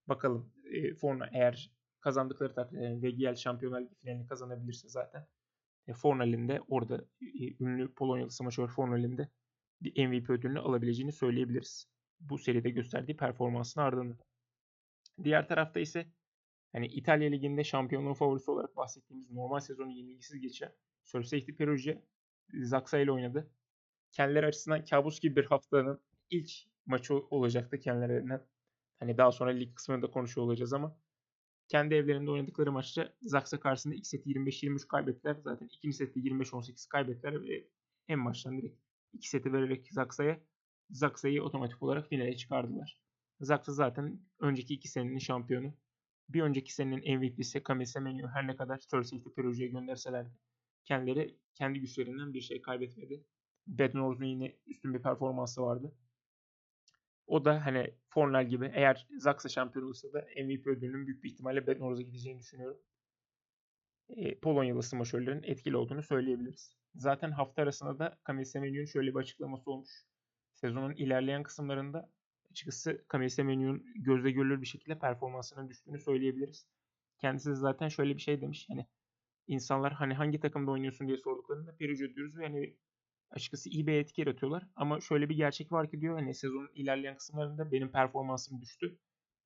Bakalım 0.08 0.54
e, 0.72 0.94
Forna 0.94 1.30
eğer 1.34 1.72
kazandıkları 2.00 2.54
takdirde 2.54 2.84
yani 2.84 3.04
VGL 3.04 3.36
Şampiyonlar 3.36 3.82
Ligi 3.82 3.96
finalini 3.96 4.28
kazanabilirse 4.28 4.90
zaten 4.90 5.28
e, 5.88 5.94
Fornal'inde 5.94 6.62
orada 6.68 7.06
e, 7.22 7.64
ünlü 7.64 7.94
Polonyalı 7.94 8.32
smaçör 8.32 8.68
Fornal'inde 8.68 9.30
MVP 9.82 10.30
ödülünü 10.30 10.60
alabileceğini 10.60 11.12
söyleyebiliriz. 11.12 11.88
Bu 12.20 12.38
seride 12.38 12.70
gösterdiği 12.70 13.18
performansın 13.18 13.82
ardından. 13.82 14.18
Diğer 15.24 15.48
tarafta 15.48 15.80
ise 15.80 16.08
hani 16.72 16.88
İtalya 16.88 17.30
Ligi'nde 17.30 17.64
şampiyonluğun 17.64 18.14
favorisi 18.14 18.52
olarak 18.52 18.76
bahsettiğimiz 18.78 19.32
normal 19.32 19.60
sezonu 19.60 19.92
yenilgisiz 19.92 20.42
geçen 20.42 20.74
Sörseikti 21.04 21.56
Perugia 21.56 21.96
Zaksa 22.54 23.00
ile 23.00 23.12
oynadı. 23.12 23.52
Kendileri 24.12 24.46
açısından 24.46 24.86
kabus 24.86 25.20
gibi 25.20 25.36
bir 25.36 25.46
haftanın 25.46 26.02
ilk 26.30 26.52
maçı 26.86 27.16
olacaktı 27.16 27.80
kendilerinden. 27.80 28.48
Hani 29.00 29.18
daha 29.18 29.32
sonra 29.32 29.52
lig 29.52 29.76
kısmında 29.76 30.12
konuşuyor 30.12 30.48
olacağız 30.48 30.74
ama 30.74 30.98
kendi 31.68 31.96
evlerinde 31.96 32.32
oynadıkları 32.32 32.72
maçta 32.72 33.14
Zaksa 33.22 33.60
karşısında 33.60 33.96
ilk 33.96 34.08
seti 34.08 34.30
25-23 34.30 34.88
kaybettiler. 34.88 35.36
Zaten 35.44 35.66
ikinci 35.66 35.98
seti 35.98 36.20
25-18 36.20 36.90
kaybettiler 36.90 37.44
ve 37.44 37.68
en 38.08 38.26
baştan 38.26 38.58
direkt 38.58 38.80
iki 39.14 39.30
seti 39.30 39.54
vererek 39.54 39.88
Zaksa'ya 39.92 40.40
Zaksa'yı 40.90 41.44
otomatik 41.44 41.84
olarak 41.84 42.10
finale 42.10 42.36
çıkardılar. 42.36 43.02
Zaksa 43.40 43.74
zaten 43.74 44.20
önceki 44.40 44.74
iki 44.74 44.88
senenin 44.88 45.18
şampiyonu. 45.18 45.74
Bir 46.30 46.42
önceki 46.42 46.74
senenin 46.74 47.18
MVP'si 47.18 47.64
Camille 47.68 47.86
Semenyo 47.86 48.28
her 48.28 48.48
ne 48.48 48.56
kadar 48.56 48.78
Thursday'de 48.78 49.34
Perugia'ya 49.36 49.72
gönderseler 49.72 50.26
de 50.26 50.32
kendileri 50.86 51.38
kendi 51.56 51.80
güçlerinden 51.80 52.34
bir 52.34 52.42
şey 52.42 52.62
kaybetmedi. 52.62 53.26
Bednorz'un 53.68 54.26
yine 54.26 54.58
üstün 54.66 54.94
bir 54.94 55.02
performansı 55.02 55.62
vardı. 55.62 55.96
O 57.28 57.46
da 57.46 57.66
hani 57.66 57.96
Fornal 58.10 58.48
gibi 58.48 58.72
eğer 58.74 59.08
Zaksa 59.18 59.50
şampiyon 59.50 59.86
olursa 59.86 60.14
da 60.14 60.28
MVP 60.44 60.68
ödülünün 60.68 61.08
büyük 61.08 61.24
bir 61.24 61.30
ihtimalle 61.30 61.68
Bednorz'a 61.68 62.02
gideceğini 62.02 62.40
düşünüyorum. 62.40 62.78
E, 64.10 64.40
Polonyalı 64.40 64.84
smaşörlerin 64.84 65.44
etkili 65.44 65.78
olduğunu 65.78 66.04
söyleyebiliriz. 66.04 66.81
Zaten 66.96 67.32
hafta 67.32 67.62
arasında 67.62 68.00
da 68.00 68.18
Camille 68.28 68.46
Semenyo'nun 68.46 68.86
şöyle 68.86 69.14
bir 69.14 69.20
açıklaması 69.20 69.72
olmuş. 69.72 70.06
Sezonun 70.56 70.94
ilerleyen 70.94 71.44
kısımlarında 71.44 72.10
açıkçası 72.52 73.06
Camille 73.12 73.30
Semenyo'nun 73.30 73.86
gözle 73.96 74.32
görülür 74.32 74.62
bir 74.62 74.68
şekilde 74.68 75.00
performansının 75.00 75.70
düştüğünü 75.70 76.00
söyleyebiliriz. 76.00 76.68
Kendisi 77.18 77.56
zaten 77.56 77.88
şöyle 77.88 78.16
bir 78.16 78.22
şey 78.22 78.42
demiş. 78.42 78.66
Hani 78.70 78.88
insanlar 79.48 79.94
hani 79.94 80.14
hangi 80.14 80.40
takımda 80.40 80.72
oynuyorsun 80.72 81.08
diye 81.08 81.18
sorduklarında 81.18 81.76
Perugia 81.76 82.16
diyoruz 82.16 82.38
ve 82.38 82.44
hani 82.48 82.78
açıkçası 83.30 83.70
iyi 83.70 83.88
bir 83.88 83.94
etki 83.94 84.22
yaratıyorlar. 84.22 84.68
Ama 84.76 85.00
şöyle 85.02 85.30
bir 85.30 85.36
gerçek 85.36 85.72
var 85.72 85.90
ki 85.90 86.02
diyor 86.02 86.16
hani 86.16 86.34
sezonun 86.34 86.70
ilerleyen 86.76 87.18
kısımlarında 87.18 87.72
benim 87.72 87.92
performansım 87.92 88.62
düştü. 88.62 89.00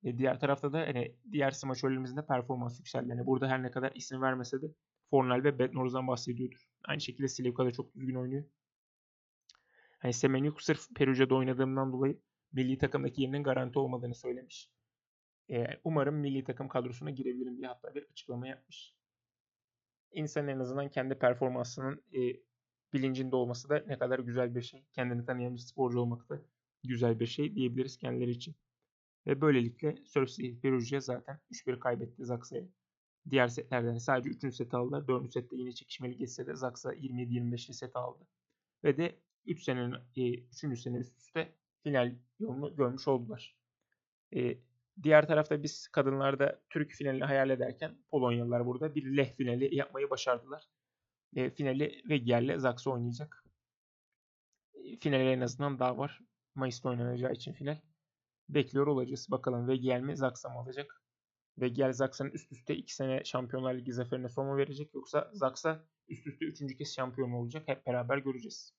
E, 0.03 0.17
diğer 0.17 0.39
tarafta 0.39 0.73
da 0.73 0.79
hani 0.79 1.15
diğer 1.31 1.51
smaçörlerimizin 1.51 2.17
de 2.17 2.25
performans 2.25 2.79
yükseldi. 2.79 3.09
Yani 3.09 3.25
burada 3.25 3.47
her 3.47 3.63
ne 3.63 3.71
kadar 3.71 3.91
isim 3.95 4.21
vermese 4.21 4.61
de 4.61 4.65
Fornal 5.09 5.43
ve 5.43 5.59
Bednorz'dan 5.59 6.07
bahsediyordur. 6.07 6.67
Aynı 6.83 7.01
şekilde 7.01 7.27
Slivka 7.27 7.65
da 7.65 7.71
çok 7.71 7.95
düzgün 7.95 8.15
oynuyor. 8.15 8.43
Hani 9.99 10.13
Semenyuk 10.13 10.61
sırf 10.61 10.95
Perugia'da 10.95 11.35
oynadığımdan 11.35 11.93
dolayı 11.93 12.19
milli 12.53 12.77
takımdaki 12.77 13.21
yerinin 13.21 13.43
garanti 13.43 13.79
olmadığını 13.79 14.15
söylemiş. 14.15 14.69
E, 15.49 15.65
umarım 15.83 16.15
milli 16.15 16.43
takım 16.43 16.67
kadrosuna 16.67 17.09
girebilirim 17.09 17.57
diye 17.57 17.67
hatta 17.67 17.95
bir 17.95 18.03
açıklama 18.11 18.47
yapmış. 18.47 18.95
İnsan 20.11 20.47
en 20.47 20.59
azından 20.59 20.89
kendi 20.89 21.15
performansının 21.15 22.03
e, 22.13 22.19
bilincinde 22.93 23.35
olması 23.35 23.69
da 23.69 23.83
ne 23.87 23.97
kadar 23.97 24.19
güzel 24.19 24.55
bir 24.55 24.61
şey. 24.61 24.85
Kendini 24.93 25.25
tanıyan 25.25 25.55
bir 25.55 25.59
sporcu 25.59 25.99
olmak 25.99 26.29
da 26.29 26.41
güzel 26.83 27.19
bir 27.19 27.25
şey 27.25 27.55
diyebiliriz 27.55 27.97
kendileri 27.97 28.31
için. 28.31 28.55
Ve 29.27 29.41
böylelikle 29.41 29.95
Surf 30.05 30.29
Perugia 30.61 30.99
zaten 30.99 31.39
3-1 31.51 31.79
kaybetti 31.79 32.25
Zaksa'ya. 32.25 32.63
Diğer 33.29 33.47
setlerden 33.47 33.97
sadece 33.97 34.29
3. 34.29 34.55
set 34.55 34.73
aldılar. 34.73 35.07
4. 35.07 35.33
sette 35.33 35.55
yine 35.55 35.71
çekişmeli 35.71 36.17
geçse 36.17 36.47
de 36.47 36.55
Zaksa 36.55 36.93
27-25'li 36.93 37.73
set 37.73 37.95
aldı. 37.95 38.27
Ve 38.83 38.97
de 38.97 39.19
3 39.45 39.63
senenin 39.63 39.95
3. 40.15 40.63
E, 40.63 40.75
sene 40.75 40.97
üst 40.97 41.17
üste 41.17 41.55
final 41.83 42.15
yolunu 42.39 42.75
görmüş 42.75 43.07
oldular. 43.07 43.55
E, 44.35 44.57
diğer 45.03 45.27
tarafta 45.27 45.63
biz 45.63 45.87
kadınlarda 45.87 46.61
Türk 46.69 46.91
finalini 46.91 47.23
hayal 47.23 47.49
ederken 47.49 47.97
Polonyalılar 48.09 48.65
burada 48.65 48.95
bir 48.95 49.17
leh 49.17 49.35
finali 49.37 49.75
yapmayı 49.75 50.09
başardılar. 50.09 50.63
E, 51.35 51.49
finali 51.49 52.01
Vegier'le 52.09 52.59
Zaksa 52.59 52.91
oynayacak. 52.91 53.43
E, 54.73 54.97
finale 54.97 55.31
en 55.31 55.41
azından 55.41 55.79
daha 55.79 55.97
var. 55.97 56.21
Mayıs'ta 56.55 56.89
oynanacağı 56.89 57.33
için 57.33 57.53
final. 57.53 57.81
Bekliyor 58.49 58.87
olacağız. 58.87 59.27
Bakalım 59.31 59.67
Vegiel 59.67 60.01
mi 60.01 60.17
Zaksa 60.17 60.49
mı 60.49 60.59
alacak? 60.59 61.04
Vegiel 61.57 61.93
Zaksa'nın 61.93 62.31
üst 62.31 62.51
üste 62.51 62.75
2 62.75 62.95
sene 62.95 63.23
Şampiyonlar 63.23 63.73
Ligi 63.73 63.93
zaferine 63.93 64.29
son 64.29 64.47
mu 64.47 64.57
verecek? 64.57 64.93
Yoksa 64.93 65.29
Zaksa 65.33 65.85
üst 66.07 66.27
üste 66.27 66.45
3. 66.45 66.77
kez 66.77 66.95
şampiyon 66.95 67.31
olacak? 67.31 67.67
Hep 67.67 67.85
beraber 67.85 68.17
göreceğiz. 68.17 68.73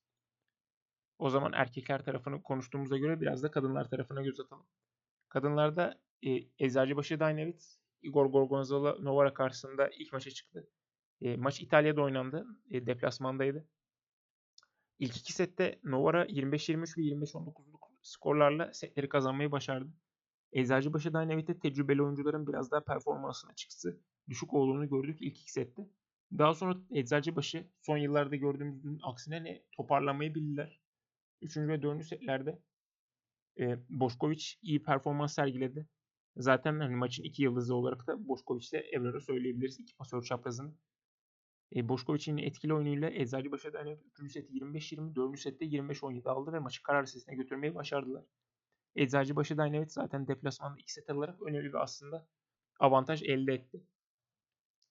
O 1.19 1.31
zaman 1.31 1.53
erkekler 1.53 2.05
tarafını 2.05 2.43
konuştuğumuza 2.43 2.97
göre 2.99 3.21
biraz 3.21 3.43
da 3.43 3.51
kadınlar 3.51 3.91
tarafına 3.91 4.23
göz 4.23 4.41
atalım. 4.41 4.67
Kadınlarda 5.29 6.01
e, 6.23 6.31
Eczacıbaşı 6.59 7.21
Dynavit 7.21 7.79
Igor 8.03 8.27
Gorgonzola 8.27 8.97
Novara 9.01 9.35
karşısında 9.35 9.89
ilk 9.89 10.13
maça 10.13 10.31
çıktı. 10.31 10.69
E, 11.21 11.37
maç 11.37 11.61
İtalya'da 11.61 12.03
oynandı. 12.03 12.47
E, 12.71 12.87
deplasmandaydı. 12.87 13.69
İlk 14.99 15.17
iki 15.17 15.33
sette 15.33 15.79
Novara 15.85 16.25
25-23 16.27 16.99
ve 16.99 17.03
25-19'luk 17.03 17.87
skorlarla 18.03 18.75
setleri 18.75 19.09
kazanmayı 19.09 19.53
başardı. 19.53 19.93
Eczacıbaşı 20.57 21.13
Dynamite'de 21.13 21.59
tecrübeli 21.59 22.03
oyuncuların 22.03 22.47
biraz 22.47 22.71
daha 22.71 22.85
performansına 22.85 23.51
açıkçası 23.51 24.01
düşük 24.29 24.55
olduğunu 24.55 24.89
gördük 24.89 25.19
ilk 25.21 25.41
iki 25.41 25.53
sette. 25.53 25.89
Daha 26.39 26.55
sonra 26.55 26.79
Eczacıbaşı 26.91 27.67
son 27.81 27.97
yıllarda 27.97 28.37
gördüğümüzün 28.37 29.01
aksine 29.03 29.45
ne 29.45 29.63
toparlamayı 29.73 30.35
bildiler. 30.35 30.81
Üçüncü 31.43 31.69
ve 31.69 31.83
dördüncü 31.83 32.07
setlerde 32.07 32.63
e, 33.59 33.79
Boşkovic 33.89 34.45
iyi 34.63 34.83
performans 34.83 35.35
sergiledi. 35.35 35.87
Zaten 36.37 36.81
hani 36.81 36.97
maçın 36.97 37.23
iki 37.23 37.43
yıldızı 37.43 37.75
olarak 37.75 38.07
da 38.07 38.29
Boşkovic 38.29 38.67
ile 38.73 38.79
Evrar'ı 38.79 39.21
söyleyebiliriz. 39.21 39.81
iki 39.81 39.97
pasör 39.97 40.23
çaprazını. 40.23 40.75
E, 41.77 41.89
Boşkovic'in 41.89 42.39
etkili 42.39 42.75
oyunuyla 42.75 43.11
Eczacıbaşı'da 43.11 43.79
hani 43.79 43.99
3. 44.19 44.33
seti 44.33 44.53
25-20, 44.53 45.15
4. 45.15 45.41
sette 45.41 45.65
25-17 45.65 46.29
aldı 46.29 46.53
ve 46.53 46.59
maçı 46.59 46.83
karar 46.83 47.05
sesine 47.05 47.35
götürmeyi 47.35 47.75
başardılar. 47.75 48.25
Eczacıbaşı 48.97 49.55
Dynamit 49.55 49.93
zaten 49.93 50.29
deplasmanda 50.29 50.79
2 50.79 50.93
set 50.93 51.11
alarak 51.11 51.43
önemli 51.43 51.69
bir 51.69 51.83
aslında 51.83 52.29
avantaj 52.81 53.23
elde 53.23 53.55
etti. 53.55 53.83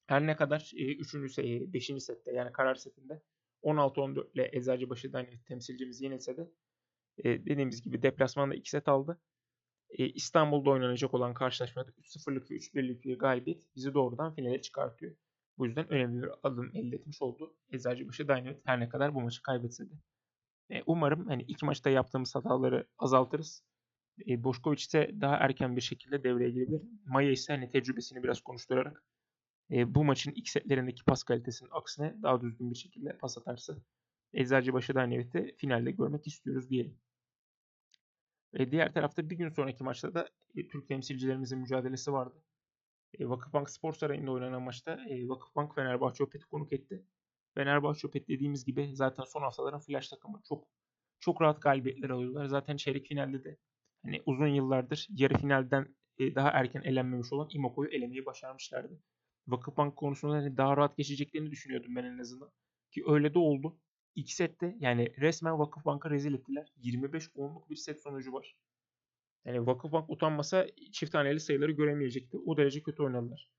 Her 0.07 0.27
ne 0.27 0.35
kadar 0.35 0.71
e, 0.75 0.95
3. 0.95 1.33
seti, 1.33 1.73
5. 1.73 2.03
sette 2.03 2.31
yani 2.31 2.51
karar 2.51 2.75
setinde 2.75 3.21
16-14 3.63 4.31
ile 4.33 4.49
Eczacıbaşı 4.53 5.13
Dynamit 5.13 5.45
temsilcimiz 5.45 6.01
yenilse 6.01 6.37
de 6.37 6.51
e, 7.17 7.23
dediğimiz 7.45 7.81
gibi 7.81 8.01
deplasmanda 8.01 8.55
2 8.55 8.69
set 8.69 8.87
aldı. 8.87 9.21
E, 9.89 10.05
İstanbul'da 10.09 10.69
oynanacak 10.69 11.13
olan 11.13 11.33
karşılaşmada 11.33 11.91
3-0'lık 11.91 12.51
ve 12.51 12.55
3-1'lik 12.55 13.03
bir 13.03 13.19
galibiyet 13.19 13.75
bizi 13.75 13.93
doğrudan 13.93 14.35
finale 14.35 14.61
çıkartıyor. 14.61 15.15
Bu 15.57 15.65
yüzden 15.65 15.93
önemli 15.93 16.23
bir 16.23 16.29
adım 16.43 16.71
elde 16.73 16.95
etmiş 16.95 17.21
oldu. 17.21 17.55
Eczacıbaşı 17.71 18.27
Dynamit 18.27 18.61
her 18.65 18.79
ne 18.79 18.89
kadar 18.89 19.15
bu 19.15 19.21
maçı 19.21 19.41
kaybetse 19.41 19.89
de. 19.89 19.93
E, 20.69 20.83
umarım 20.85 21.27
hani 21.27 21.43
iki 21.43 21.65
maçta 21.65 21.89
yaptığımız 21.89 22.35
hataları 22.35 22.87
azaltırız. 22.97 23.63
E, 24.29 24.43
Boşkoviç 24.43 24.83
ise 24.83 25.11
daha 25.21 25.35
erken 25.35 25.75
bir 25.75 25.81
şekilde 25.81 26.23
devreye 26.23 26.51
girebilir. 26.51 26.81
Maya 27.05 27.31
ise 27.31 27.53
hani 27.53 27.69
tecrübesini 27.69 28.23
biraz 28.23 28.41
konuşturarak 28.41 29.03
e, 29.71 29.95
bu 29.95 30.03
maçın 30.03 30.31
ilk 30.35 30.49
setlerindeki 30.49 31.03
pas 31.03 31.23
kalitesinin 31.23 31.69
aksine 31.73 32.15
daha 32.23 32.41
düzgün 32.41 32.71
bir 32.71 32.75
şekilde 32.75 33.17
pas 33.17 33.37
atarsa 33.37 33.75
Eczacıbaşı 34.33 34.93
Dynamit'i 34.93 35.55
finalde 35.57 35.91
görmek 35.91 36.27
istiyoruz 36.27 36.69
diyelim. 36.69 36.99
E, 38.53 38.71
diğer 38.71 38.93
tarafta 38.93 39.29
bir 39.29 39.35
gün 39.35 39.49
sonraki 39.49 39.83
maçta 39.83 40.13
da 40.13 40.29
e, 40.55 40.67
Türk 40.67 40.87
temsilcilerimizin 40.87 41.59
mücadelesi 41.59 42.13
vardı. 42.13 42.43
E, 43.19 43.29
Vakıfbank 43.29 43.69
Spor 43.69 43.93
Sarayı'nda 43.93 44.31
oynanan 44.31 44.61
maçta 44.61 44.91
e, 45.09 45.27
Vakıfbank 45.27 45.75
Fenerbahçe 45.75 46.23
Opet'i 46.23 46.45
konuk 46.45 46.73
etti. 46.73 47.05
Fenerbahçe 47.55 48.07
Opet 48.07 48.27
dediğimiz 48.27 48.65
gibi 48.65 48.95
zaten 48.95 49.23
son 49.23 49.41
haftaların 49.41 49.79
flash 49.79 50.09
takımı. 50.09 50.41
Çok 50.49 50.67
çok 51.19 51.41
rahat 51.41 51.61
galibiyetler 51.61 52.09
alıyorlar. 52.09 52.45
Zaten 52.45 52.77
çeyrek 52.77 53.07
finalde 53.07 53.43
de 53.43 53.57
hani 54.05 54.23
uzun 54.25 54.47
yıllardır 54.47 55.07
yarı 55.09 55.37
finalden 55.37 55.95
e, 56.17 56.35
daha 56.35 56.49
erken 56.49 56.81
elenmemiş 56.81 57.33
olan 57.33 57.49
Imoko'yu 57.51 57.89
elemeyi 57.89 58.25
başarmışlardı. 58.25 59.01
Vakıfbank 59.47 59.95
konusunda 59.95 60.33
hani 60.33 60.57
daha 60.57 60.77
rahat 60.77 60.97
geçeceklerini 60.97 61.51
düşünüyordum 61.51 61.95
ben 61.95 62.03
en 62.03 62.17
azından. 62.17 62.51
Ki 62.91 63.03
öyle 63.07 63.33
de 63.33 63.39
oldu. 63.39 63.79
İki 64.15 64.35
sette 64.35 64.75
yani 64.79 65.13
resmen 65.17 65.59
Vakıfbank'a 65.59 66.09
rezil 66.09 66.33
ettiler. 66.33 66.73
25-10'luk 66.83 67.69
bir 67.69 67.75
set 67.75 68.01
sonucu 68.01 68.33
var. 68.33 68.55
Yani 69.45 69.67
Vakıfbank 69.67 70.09
utanmasa 70.09 70.67
çift 70.91 71.11
taneli 71.11 71.39
sayıları 71.39 71.71
göremeyecekti. 71.71 72.37
O 72.45 72.57
derece 72.57 72.83
kötü 72.83 73.03
oynadılar. 73.03 73.49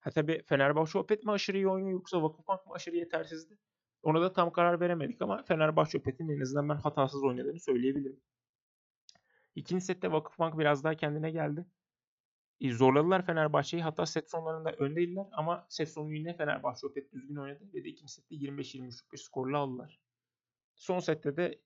Ha 0.00 0.10
tabii 0.10 0.42
Fenerbahçe 0.46 0.98
Opet 0.98 1.24
mi 1.24 1.32
aşırı 1.32 1.56
iyi 1.56 1.68
oynuyor 1.68 1.92
yoksa 1.92 2.22
Vakıfbank 2.22 2.66
mı 2.66 2.72
aşırı 2.72 2.96
yetersizdi? 2.96 3.58
Ona 4.02 4.20
da 4.20 4.32
tam 4.32 4.52
karar 4.52 4.80
veremedik 4.80 5.22
ama 5.22 5.42
Fenerbahçe 5.42 5.98
Opet'in 5.98 6.28
en 6.28 6.40
azından 6.40 6.68
ben 6.68 6.76
hatasız 6.76 7.24
oynadığını 7.24 7.60
söyleyebilirim. 7.60 8.20
İkinci 9.56 9.84
sette 9.84 10.12
Vakıfbank 10.12 10.58
biraz 10.58 10.84
daha 10.84 10.94
kendine 10.94 11.30
geldi. 11.30 11.66
Zorladılar 12.62 13.26
Fenerbahçe'yi. 13.26 13.82
Hatta 13.82 14.06
set 14.06 14.30
sonlarında 14.30 14.72
öndeydiler 14.72 15.26
ama 15.32 15.66
set 15.68 15.88
sonu 15.88 16.14
yine 16.14 16.36
Fenerbahçe 16.36 16.86
Opet 16.86 17.12
düzgün 17.12 17.36
oynadı 17.36 17.64
ve 17.74 17.84
de 17.84 17.88
ikinci 17.88 18.12
sette 18.12 18.34
25-23'lük 18.34 19.12
bir 19.12 19.18
skorla 19.18 19.58
aldılar. 19.58 20.00
Son 20.74 20.98
sette 20.98 21.36
de 21.36 21.60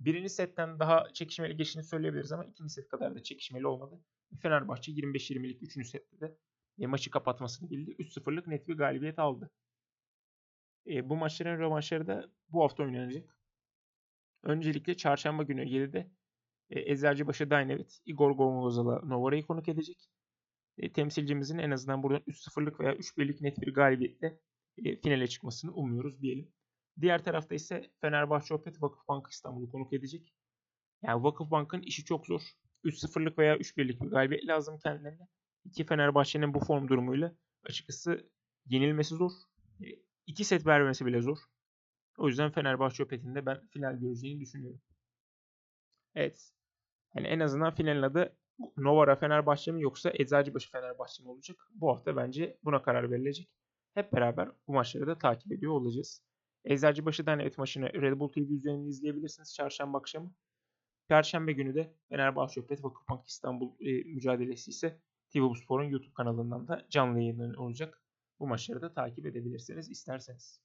birinci 0.00 0.28
setten 0.28 0.78
daha 0.78 1.12
çekişmeli 1.12 1.56
geçtiğini 1.56 1.84
söyleyebiliriz 1.84 2.32
ama 2.32 2.44
ikinci 2.44 2.72
set 2.72 2.88
kadar 2.88 3.14
da 3.14 3.22
çekişmeli 3.22 3.66
olmadı. 3.66 4.00
Fenerbahçe 4.42 4.92
25-20'lik 4.92 5.62
üçüncü 5.62 5.88
sette 5.88 6.20
de 6.20 6.38
e, 6.78 6.86
maçı 6.86 7.10
kapatmasını 7.10 7.70
bildi. 7.70 7.90
3-0'lık 7.90 8.46
net 8.46 8.68
bir 8.68 8.76
galibiyet 8.76 9.18
aldı. 9.18 9.50
E, 10.86 11.08
bu 11.08 11.16
maçların 11.16 11.58
rövanşları 11.58 12.06
da 12.06 12.30
bu 12.48 12.62
hafta 12.62 12.82
oynanacak. 12.82 13.38
Öncelikle 14.42 14.96
çarşamba 14.96 15.42
günü 15.42 15.64
7'de 15.64 16.10
e, 16.70 16.92
Eczacıbaşı 16.92 17.50
Dynavit 17.50 18.00
Igor 18.06 18.30
Gomozala 18.30 19.00
Novara'yı 19.00 19.46
konuk 19.46 19.68
edecek. 19.68 20.08
E, 20.78 20.92
temsilcimizin 20.92 21.58
en 21.58 21.70
azından 21.70 22.02
buradan 22.02 22.22
3-0'lık 22.22 22.80
veya 22.80 22.94
3-1'lik 22.94 23.40
net 23.40 23.60
bir 23.60 23.74
galibiyetle 23.74 24.38
e, 24.78 24.96
finale 24.96 25.26
çıkmasını 25.26 25.72
umuyoruz 25.72 26.22
diyelim. 26.22 26.52
Diğer 27.00 27.24
tarafta 27.24 27.54
ise 27.54 27.90
Fenerbahçe 28.00 28.54
Opet 28.54 28.82
Vakıfbank 28.82 29.26
İstanbul'u 29.30 29.70
konuk 29.70 29.92
edecek. 29.92 30.34
Yani 31.02 31.22
Vakıfbank'ın 31.22 31.82
işi 31.82 32.04
çok 32.04 32.26
zor. 32.26 32.40
3-0'lık 32.84 33.38
veya 33.38 33.56
3-1'lik 33.56 34.02
bir 34.02 34.06
galibiyet 34.06 34.46
lazım 34.46 34.78
kendilerine. 34.78 35.28
İki 35.64 35.86
Fenerbahçe'nin 35.86 36.54
bu 36.54 36.60
form 36.60 36.88
durumuyla 36.88 37.36
açıkçası 37.64 38.30
yenilmesi 38.66 39.14
zor. 39.14 39.30
E, 39.80 39.86
iki 40.26 40.44
set 40.44 40.66
vermesi 40.66 41.06
bile 41.06 41.22
zor. 41.22 41.38
O 42.18 42.28
yüzden 42.28 42.50
Fenerbahçe 42.50 43.02
Opet'in 43.02 43.34
de 43.34 43.46
ben 43.46 43.66
final 43.66 43.96
göreceğini 44.00 44.40
düşünüyorum. 44.40 44.80
Evet. 46.14 46.52
Yani 47.14 47.26
en 47.26 47.40
azından 47.40 47.74
finalin 47.74 48.02
adı 48.02 48.36
Novara 48.76 49.16
Fenerbahçe 49.16 49.72
mi 49.72 49.82
yoksa 49.82 50.10
Eczacıbaşı 50.14 50.70
Fenerbahçe 50.70 51.22
mi 51.22 51.28
olacak? 51.28 51.68
Bu 51.74 51.88
hafta 51.88 52.16
bence 52.16 52.58
buna 52.64 52.82
karar 52.82 53.10
verilecek. 53.10 53.50
Hep 53.94 54.12
beraber 54.12 54.48
bu 54.66 54.72
maçları 54.72 55.06
da 55.06 55.18
takip 55.18 55.52
ediyor 55.52 55.72
olacağız. 55.72 56.22
Eczacıbaşı'dan 56.64 57.38
evet 57.38 57.58
maçını 57.58 57.92
Red 57.92 58.18
Bull 58.18 58.28
TV 58.28 58.38
üzerinden 58.38 58.88
izleyebilirsiniz 58.88 59.54
çarşamba 59.54 59.98
akşamı. 59.98 60.34
Perşembe 61.08 61.52
günü 61.52 61.74
de 61.74 61.94
Fenerbahçe 62.08 62.60
Opet 62.60 62.84
Vakıfbank 62.84 63.28
İstanbul 63.28 63.72
e, 63.80 64.14
mücadelesi 64.14 64.70
ise 64.70 65.00
TV 65.32 65.54
Spor'un 65.64 65.84
YouTube 65.84 66.14
kanalından 66.14 66.68
da 66.68 66.86
canlı 66.90 67.18
yayınlanıyor 67.20 67.58
olacak. 67.58 68.02
Bu 68.40 68.46
maçları 68.46 68.82
da 68.82 68.94
takip 68.94 69.26
edebilirsiniz 69.26 69.90
isterseniz. 69.90 70.60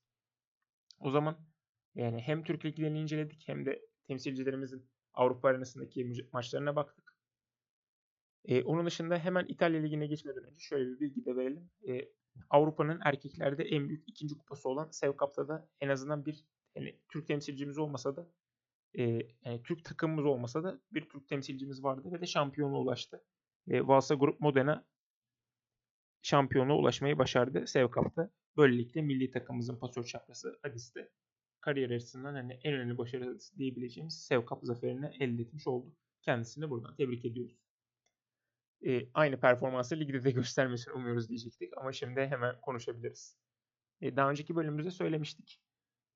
O 0.99 1.11
zaman 1.11 1.37
yani 1.95 2.21
hem 2.21 2.43
Türk 2.43 2.65
liglerini 2.65 2.99
inceledik 2.99 3.47
hem 3.47 3.65
de 3.65 3.81
temsilcilerimizin 4.07 4.89
Avrupa 5.13 5.47
arenasındaki 5.47 6.27
maçlarına 6.33 6.75
baktık. 6.75 7.15
Ee, 8.45 8.63
onun 8.63 8.85
dışında 8.85 9.17
hemen 9.17 9.45
İtalya 9.47 9.81
Ligi'ne 9.81 10.07
geçmeden 10.07 10.43
önce 10.43 10.59
şöyle 10.59 10.89
bir 10.89 10.99
bilgi 10.99 11.25
de 11.25 11.35
verelim. 11.35 11.69
Ee, 11.87 12.09
Avrupa'nın 12.49 12.99
erkeklerde 13.05 13.63
en 13.63 13.89
büyük 13.89 14.09
ikinci 14.09 14.37
kupası 14.37 14.69
olan 14.69 14.89
Sev 14.91 15.13
Cup'ta 15.17 15.47
da 15.47 15.69
en 15.81 15.89
azından 15.89 16.25
bir 16.25 16.45
yani 16.75 16.99
Türk 17.09 17.27
temsilcimiz 17.27 17.77
olmasa 17.77 18.15
da 18.15 18.29
e, 18.97 19.03
yani 19.45 19.63
Türk 19.63 19.85
takımımız 19.85 20.25
olmasa 20.25 20.63
da 20.63 20.79
bir 20.91 21.09
Türk 21.09 21.27
temsilcimiz 21.27 21.83
vardı 21.83 22.11
ve 22.11 22.21
de 22.21 22.25
şampiyonluğa 22.25 22.79
ulaştı. 22.79 23.23
E, 23.67 23.87
Valsa 23.87 24.15
Grup 24.15 24.39
Modena 24.39 24.85
şampiyonluğa 26.21 26.77
ulaşmayı 26.77 27.17
başardı 27.17 27.67
Sev 27.67 27.87
Cup'ta. 27.91 28.31
Böylelikle 28.57 29.01
milli 29.01 29.31
takımımızın 29.31 29.79
pasör 29.79 30.03
çaprası 30.03 30.59
Adis'te 30.63 31.09
kariyer 31.61 31.89
açısından 31.89 32.33
hani 32.33 32.59
en 32.63 32.73
önemli 32.73 32.97
başarısı 32.97 33.57
diyebileceğimiz 33.57 34.25
Sev 34.25 34.45
Cup 34.45 34.59
zaferini 34.61 35.11
elde 35.19 35.41
etmiş 35.41 35.67
oldu. 35.67 35.95
Kendisini 36.21 36.69
buradan 36.69 36.95
tebrik 36.95 37.25
ediyoruz. 37.25 37.59
E, 38.85 39.09
aynı 39.13 39.39
performansı 39.39 39.99
ligde 39.99 40.23
de 40.23 40.31
göstermesini 40.39 40.93
umuyoruz 40.93 41.29
diyecektik 41.29 41.77
ama 41.77 41.91
şimdi 41.91 42.19
hemen 42.19 42.61
konuşabiliriz. 42.61 43.37
E, 44.01 44.15
daha 44.15 44.29
önceki 44.29 44.55
bölümümüzde 44.55 44.91
söylemiştik. 44.91 45.61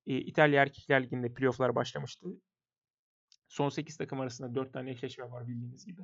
E, 0.07 0.17
İtalya 0.17 0.61
Erkekler 0.61 1.03
Ligi'nde 1.03 1.33
playofflar 1.33 1.75
başlamıştı. 1.75 2.27
Son 3.47 3.69
8 3.69 3.97
takım 3.97 4.19
arasında 4.19 4.55
4 4.55 4.73
tane 4.73 4.91
eşleşme 4.91 5.31
var 5.31 5.47
bildiğiniz 5.47 5.85
gibi. 5.85 6.01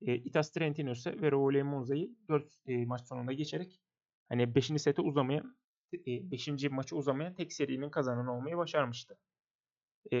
E, 0.00 0.14
Itas 0.14 0.50
Trentino 0.50 0.90
ise 0.90 1.20
Verole 1.20 1.62
Monza'yı 1.62 2.10
4 2.28 2.52
e, 2.66 2.86
maç 2.86 3.08
sonunda 3.08 3.32
geçerek 3.32 3.80
hani 4.28 4.54
5. 4.54 4.66
sete 4.66 5.02
uzamayan 5.02 5.57
5. 5.92 6.48
E, 6.48 6.68
maçı 6.68 6.96
uzamayan 6.96 7.34
tek 7.34 7.52
serinin 7.52 7.90
kazananı 7.90 8.36
olmayı 8.36 8.56
başarmıştı. 8.56 9.18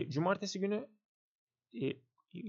Cumartesi 0.08 0.60
günü 0.60 0.88
e, 1.82 1.92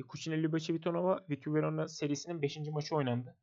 Cucinelli 0.10 0.60
Civitanova 0.60 1.26
Vittu 1.30 1.54
Verona 1.54 1.88
serisinin 1.88 2.42
5. 2.42 2.58
maçı 2.58 2.96
oynandı. 2.96 3.38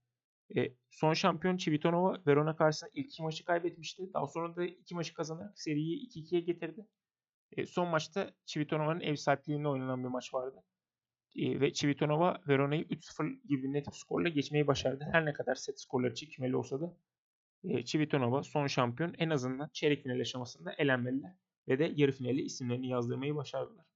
Son 0.90 1.14
şampiyon 1.14 1.56
Civitanova 1.56 2.22
Verona 2.26 2.56
karşısında 2.56 2.90
ilk 2.94 3.06
iki 3.06 3.22
maçı 3.22 3.44
kaybetmişti. 3.44 4.10
Daha 4.14 4.26
sonra 4.26 4.56
da 4.56 4.64
iki 4.64 4.94
maçı 4.94 5.14
kazanarak 5.14 5.58
seriyi 5.58 6.08
2-2'ye 6.08 6.40
getirdi. 6.40 6.86
Son 7.66 7.88
maçta 7.88 8.30
Civitanova'nın 8.46 9.00
ev 9.00 9.16
sahipliğinde 9.16 9.68
oynanan 9.68 10.04
bir 10.04 10.08
maç 10.08 10.34
vardı. 10.34 10.62
Ve 11.36 11.72
Civitanova 11.72 12.40
Verona'yı 12.48 12.82
3-0 12.82 13.40
gibi 13.48 13.72
net 13.72 13.86
bir 13.86 13.92
skorla 13.92 14.28
geçmeyi 14.28 14.66
başardı. 14.66 15.08
Her 15.12 15.24
ne 15.24 15.32
kadar 15.32 15.54
set 15.54 15.80
skorları 15.80 16.14
çekmeli 16.14 16.56
olsa 16.56 16.80
da 16.80 16.96
e, 17.68 17.84
Civitanova 17.84 18.42
son 18.42 18.66
şampiyon 18.66 19.14
en 19.18 19.30
azından 19.30 19.68
çeyrek 19.72 20.02
final 20.02 20.20
aşamasında 20.20 20.72
elenmeliler 20.72 21.34
ve 21.68 21.78
de 21.78 21.92
yarı 21.96 22.12
finali 22.12 22.42
isimlerini 22.42 22.88
yazdırmayı 22.88 23.36
başardılar. 23.36 23.86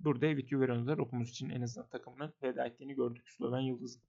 Burada 0.00 0.36
Vityu 0.36 0.60
Verona'da 0.60 0.96
Rokumuz 0.96 1.30
için 1.30 1.50
en 1.50 1.62
azından 1.62 1.88
takımının 1.88 2.34
veda 2.42 2.66
ettiğini 2.66 2.94
gördük 2.94 3.28
Sloven 3.28 3.60
Yıldız'ın. 3.60 4.02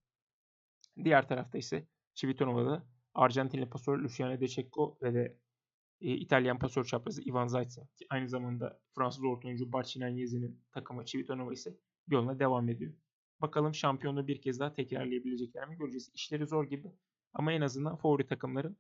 Diğer 1.04 1.28
tarafta 1.28 1.58
ise 1.58 1.88
Civitanova'da 2.16 2.84
Arjantinli 3.14 3.70
pasör 3.70 4.00
Luciano 4.00 4.40
De 4.40 4.48
Cecco 4.48 4.98
ve 5.02 5.14
de 5.14 5.38
e, 6.02 6.14
İtalyan 6.14 6.60
pasör 6.60 6.84
çaprazı 6.84 7.22
Ivan 7.22 7.48
Zaitsev 7.48 7.84
ki 7.96 8.06
aynı 8.10 8.30
zamanda 8.30 8.80
Fransız 8.96 9.24
orta 9.24 9.48
oyuncu 9.48 9.74
Barçinan 9.74 10.10
Yezi'nin 10.10 10.62
takımı 10.72 11.06
Civitanova 11.06 11.54
ise 11.54 11.78
yoluna 12.08 12.40
devam 12.40 12.70
ediyor. 12.70 12.94
Bakalım 13.42 13.76
şampiyonluğu 13.76 14.28
bir 14.28 14.42
kez 14.42 14.60
daha 14.60 14.74
tekrarlayabilecekler 14.74 15.68
mi 15.68 15.78
göreceğiz. 15.78 16.12
İşleri 16.14 16.48
zor 16.48 16.66
gibi 16.66 16.92
ama 17.34 17.54
en 17.54 17.62
azından 17.62 17.96
favori 17.96 18.28
takımların 18.28 18.78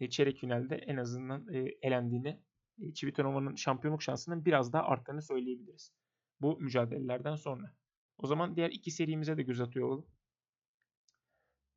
e, 0.00 0.10
çeyrek 0.10 0.38
finalde 0.38 0.76
en 0.76 0.96
azından 0.96 1.54
e, 1.54 1.58
elendiğini, 1.82 2.40
e, 2.82 2.94
Çivitanova'nın 2.94 3.54
şampiyonluk 3.54 4.02
şansının 4.02 4.44
biraz 4.44 4.72
daha 4.72 4.82
arttığını 4.82 5.22
söyleyebiliriz. 5.22 5.92
Bu 6.40 6.58
mücadelelerden 6.60 7.36
sonra. 7.36 7.74
O 8.18 8.26
zaman 8.26 8.56
diğer 8.56 8.70
iki 8.70 8.90
serimize 8.90 9.36
de 9.36 9.42
göz 9.42 9.60
atıyor 9.60 9.88
olalım. 9.88 10.06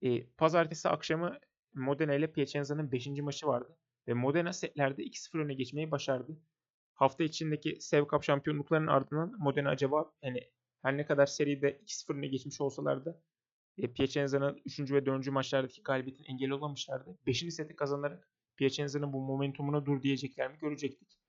E, 0.01 0.25
pazartesi 0.25 0.89
akşamı 0.89 1.39
Modena 1.73 2.13
ile 2.13 2.31
Piacenza'nın 2.31 2.91
5. 2.91 3.07
maçı 3.07 3.47
vardı. 3.47 3.77
Ve 4.07 4.13
Modena 4.13 4.53
setlerde 4.53 5.03
2-0 5.03 5.39
öne 5.39 5.53
geçmeyi 5.53 5.91
başardı. 5.91 6.41
Hafta 6.93 7.23
içindeki 7.23 7.77
Sev 7.81 8.05
Cup 8.07 8.23
şampiyonluklarının 8.23 8.87
ardından 8.87 9.35
Modena 9.39 9.69
acaba 9.69 10.13
yani 10.21 10.51
her 10.81 10.97
ne 10.97 11.05
kadar 11.05 11.25
seride 11.25 11.71
2-0 11.71 12.13
öne 12.13 12.27
geçmiş 12.27 12.61
olsalar 12.61 13.05
da 13.05 13.21
Piacenza'nın 13.77 14.61
3. 14.65 14.79
ve 14.91 15.05
4. 15.05 15.27
maçlardaki 15.27 15.83
galibiyetin 15.83 16.23
engeli 16.23 16.53
olamamışlardı. 16.53 17.17
5. 17.27 17.39
seti 17.39 17.75
kazanarak 17.75 18.29
Piacenza'nın 18.57 19.13
bu 19.13 19.21
momentumuna 19.21 19.85
dur 19.85 20.01
diyecekler 20.01 20.51
mi 20.51 20.57
görecektik. 20.57 21.19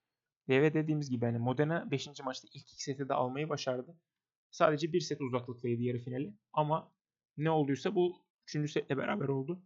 Ve 0.49 0.73
dediğimiz 0.73 1.09
gibi 1.09 1.25
hani 1.25 1.37
Modena 1.37 1.91
5. 1.91 2.07
maçta 2.25 2.47
ilk 2.53 2.71
iki 2.71 2.83
seti 2.83 3.09
de 3.09 3.13
almayı 3.13 3.49
başardı. 3.49 3.99
Sadece 4.51 4.93
bir 4.93 4.99
set 4.99 5.21
uzaklıktaydı 5.21 5.81
yarı 5.81 5.97
finali. 5.97 6.33
Ama 6.53 6.91
ne 7.37 7.51
olduysa 7.51 7.95
bu 7.95 8.25
3. 8.55 8.71
setle 8.71 8.97
beraber 8.97 9.27
oldu. 9.27 9.63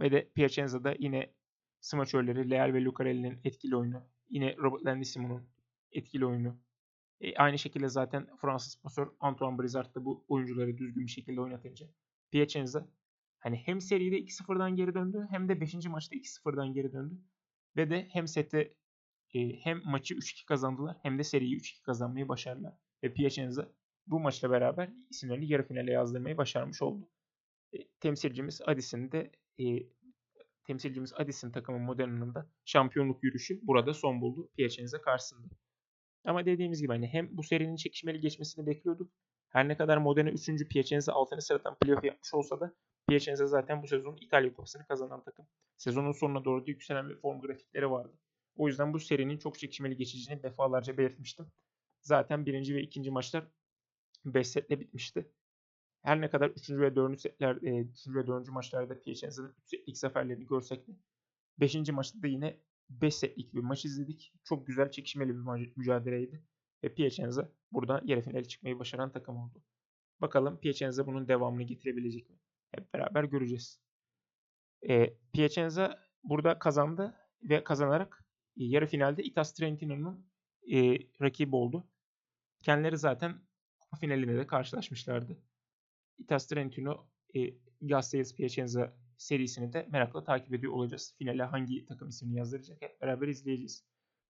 Ve 0.00 0.12
de 0.12 0.30
Piacenza'da 0.34 0.94
yine 0.98 1.34
smaçörleri 1.80 2.50
Leal 2.50 2.74
ve 2.74 2.84
Lucarelli'nin 2.84 3.40
etkili 3.44 3.76
oyunu. 3.76 4.02
Yine 4.28 4.56
Robert 4.56 4.84
Landissimo'nun 4.86 5.48
etkili 5.92 6.26
oyunu. 6.26 6.60
E, 7.20 7.36
aynı 7.36 7.58
şekilde 7.58 7.88
zaten 7.88 8.26
Fransız 8.40 8.82
pasör 8.82 9.08
Antoine 9.20 9.58
Brizard 9.58 9.94
da 9.94 10.04
bu 10.04 10.24
oyuncuları 10.28 10.78
düzgün 10.78 11.06
bir 11.06 11.10
şekilde 11.10 11.40
oynatınca 11.40 11.86
Piacenza 12.30 12.88
hani 13.38 13.56
hem 13.56 13.80
seride 13.80 14.18
2-0'dan 14.20 14.76
geri 14.76 14.94
döndü 14.94 15.26
hem 15.30 15.48
de 15.48 15.60
5. 15.60 15.86
maçta 15.86 16.16
2-0'dan 16.16 16.72
geri 16.72 16.92
döndü. 16.92 17.14
Ve 17.76 17.90
de 17.90 18.08
hem 18.12 18.28
sette 18.28 18.74
e, 19.34 19.56
hem 19.56 19.80
maçı 19.84 20.14
3-2 20.14 20.44
kazandılar 20.46 20.96
hem 21.02 21.18
de 21.18 21.24
seriyi 21.24 21.56
3-2 21.56 21.82
kazanmayı 21.82 22.28
başardılar. 22.28 22.74
Ve 23.02 23.14
Piacenza 23.14 23.72
bu 24.06 24.20
maçla 24.20 24.50
beraber 24.50 24.90
isimlerini 25.10 25.52
yarı 25.52 25.62
finale 25.68 25.92
yazdırmayı 25.92 26.36
başarmış 26.36 26.82
oldu. 26.82 27.08
E, 27.72 27.78
temsilcimiz 28.00 28.60
Adis'in 28.66 29.12
de 29.12 29.32
e, 29.60 29.64
temsilcimiz 30.64 31.12
Adis'in 31.14 31.50
takımı 31.50 31.78
Moderna'nın 31.78 32.34
da 32.34 32.50
şampiyonluk 32.64 33.24
yürüyüşü 33.24 33.60
burada 33.62 33.94
son 33.94 34.20
buldu 34.20 34.50
Piacenza 34.56 35.00
karşısında. 35.00 35.48
Ama 36.28 36.46
dediğimiz 36.46 36.80
gibi 36.80 36.92
hani 36.92 37.06
hem 37.06 37.36
bu 37.36 37.42
serinin 37.42 37.76
çekişmeli 37.76 38.20
geçmesini 38.20 38.66
bekliyorduk 38.66 39.10
Her 39.48 39.68
ne 39.68 39.76
kadar 39.76 39.96
Modena 39.96 40.30
3. 40.30 40.68
Piacenza 40.68 41.12
6. 41.12 41.40
sıradan 41.40 41.76
playoff 41.78 42.04
yapmış 42.04 42.34
olsa 42.34 42.60
da 42.60 42.74
Piacenza 43.08 43.46
zaten 43.46 43.82
bu 43.82 43.86
sezon 43.86 44.16
İtalya 44.16 44.54
Kupası'nı 44.54 44.86
kazanan 44.86 45.24
takım. 45.24 45.46
Sezonun 45.76 46.12
sonuna 46.12 46.44
doğru 46.44 46.66
da 46.66 46.70
yükselen 46.70 47.08
bir 47.08 47.16
form 47.16 47.40
grafikleri 47.40 47.90
vardı. 47.90 48.18
O 48.56 48.68
yüzden 48.68 48.94
bu 48.94 49.00
serinin 49.00 49.38
çok 49.38 49.58
çekişmeli 49.58 49.96
geçeceğini 49.96 50.42
defalarca 50.42 50.98
belirtmiştim. 50.98 51.46
Zaten 52.00 52.46
birinci 52.46 52.74
ve 52.74 52.82
ikinci 52.82 53.10
maçlar 53.10 53.44
5 54.24 54.48
setle 54.48 54.80
bitmişti. 54.80 55.32
Her 56.02 56.20
ne 56.20 56.30
kadar 56.30 56.50
3. 56.50 56.70
ve 56.70 56.96
4. 56.96 57.20
setler, 57.20 57.56
3. 57.56 58.08
ve 58.08 58.26
4. 58.26 58.48
maçlarda 58.48 59.00
Piacenza'nın 59.00 59.54
3 59.58 59.68
setlik 59.68 59.98
zaferlerini 59.98 60.46
görsek 60.46 60.88
de 60.88 60.92
5. 61.60 61.90
maçta 61.92 62.22
da 62.22 62.26
yine 62.26 62.60
5 62.90 63.14
setlik 63.14 63.54
bir 63.54 63.60
maç 63.60 63.84
izledik. 63.84 64.32
Çok 64.44 64.66
güzel 64.66 64.90
çekişmeli 64.90 65.34
bir 65.34 65.72
mücadeleydi. 65.76 66.44
Ve 66.84 66.94
Piacenza 66.94 67.52
burada 67.72 68.00
yarı 68.04 68.20
finale 68.20 68.44
çıkmayı 68.44 68.78
başaran 68.78 69.12
takım 69.12 69.36
oldu. 69.36 69.62
Bakalım 70.20 70.60
Piacenza 70.60 71.06
bunun 71.06 71.28
devamını 71.28 71.62
getirebilecek 71.62 72.30
mi? 72.30 72.36
Hep 72.74 72.94
beraber 72.94 73.24
göreceğiz. 73.24 73.80
E, 74.88 75.16
Piacenza 75.32 75.98
burada 76.24 76.58
kazandı 76.58 77.14
ve 77.42 77.64
kazanarak 77.64 78.24
e, 78.56 78.64
yarı 78.64 78.86
finalde 78.86 79.22
Itas 79.22 79.54
Trentino'nun 79.54 80.26
e, 80.72 80.98
rakibi 81.20 81.56
oldu. 81.56 81.88
Kendileri 82.62 82.98
zaten 82.98 83.40
kupa 83.80 83.96
finalinde 83.96 84.36
de 84.36 84.46
karşılaşmışlardı. 84.46 85.42
Itas 86.18 86.46
Trentino 86.46 87.08
e, 87.34 87.40
Gasteas 87.80 88.34
Piacenza 88.34 88.96
serisini 89.18 89.72
de 89.72 89.88
merakla 89.92 90.24
takip 90.24 90.54
ediyor 90.54 90.72
olacağız. 90.72 91.14
Finale 91.18 91.42
hangi 91.42 91.86
takım 91.86 92.08
ismini 92.08 92.36
yazdıracak 92.36 92.82
hep 92.82 93.00
beraber 93.00 93.28
izleyeceğiz. 93.28 93.84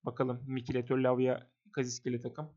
Bakalım 0.04 0.44
Michele 0.46 1.02
Lavia 1.02 1.46
Kaziskeli 1.72 2.20
takım. 2.20 2.50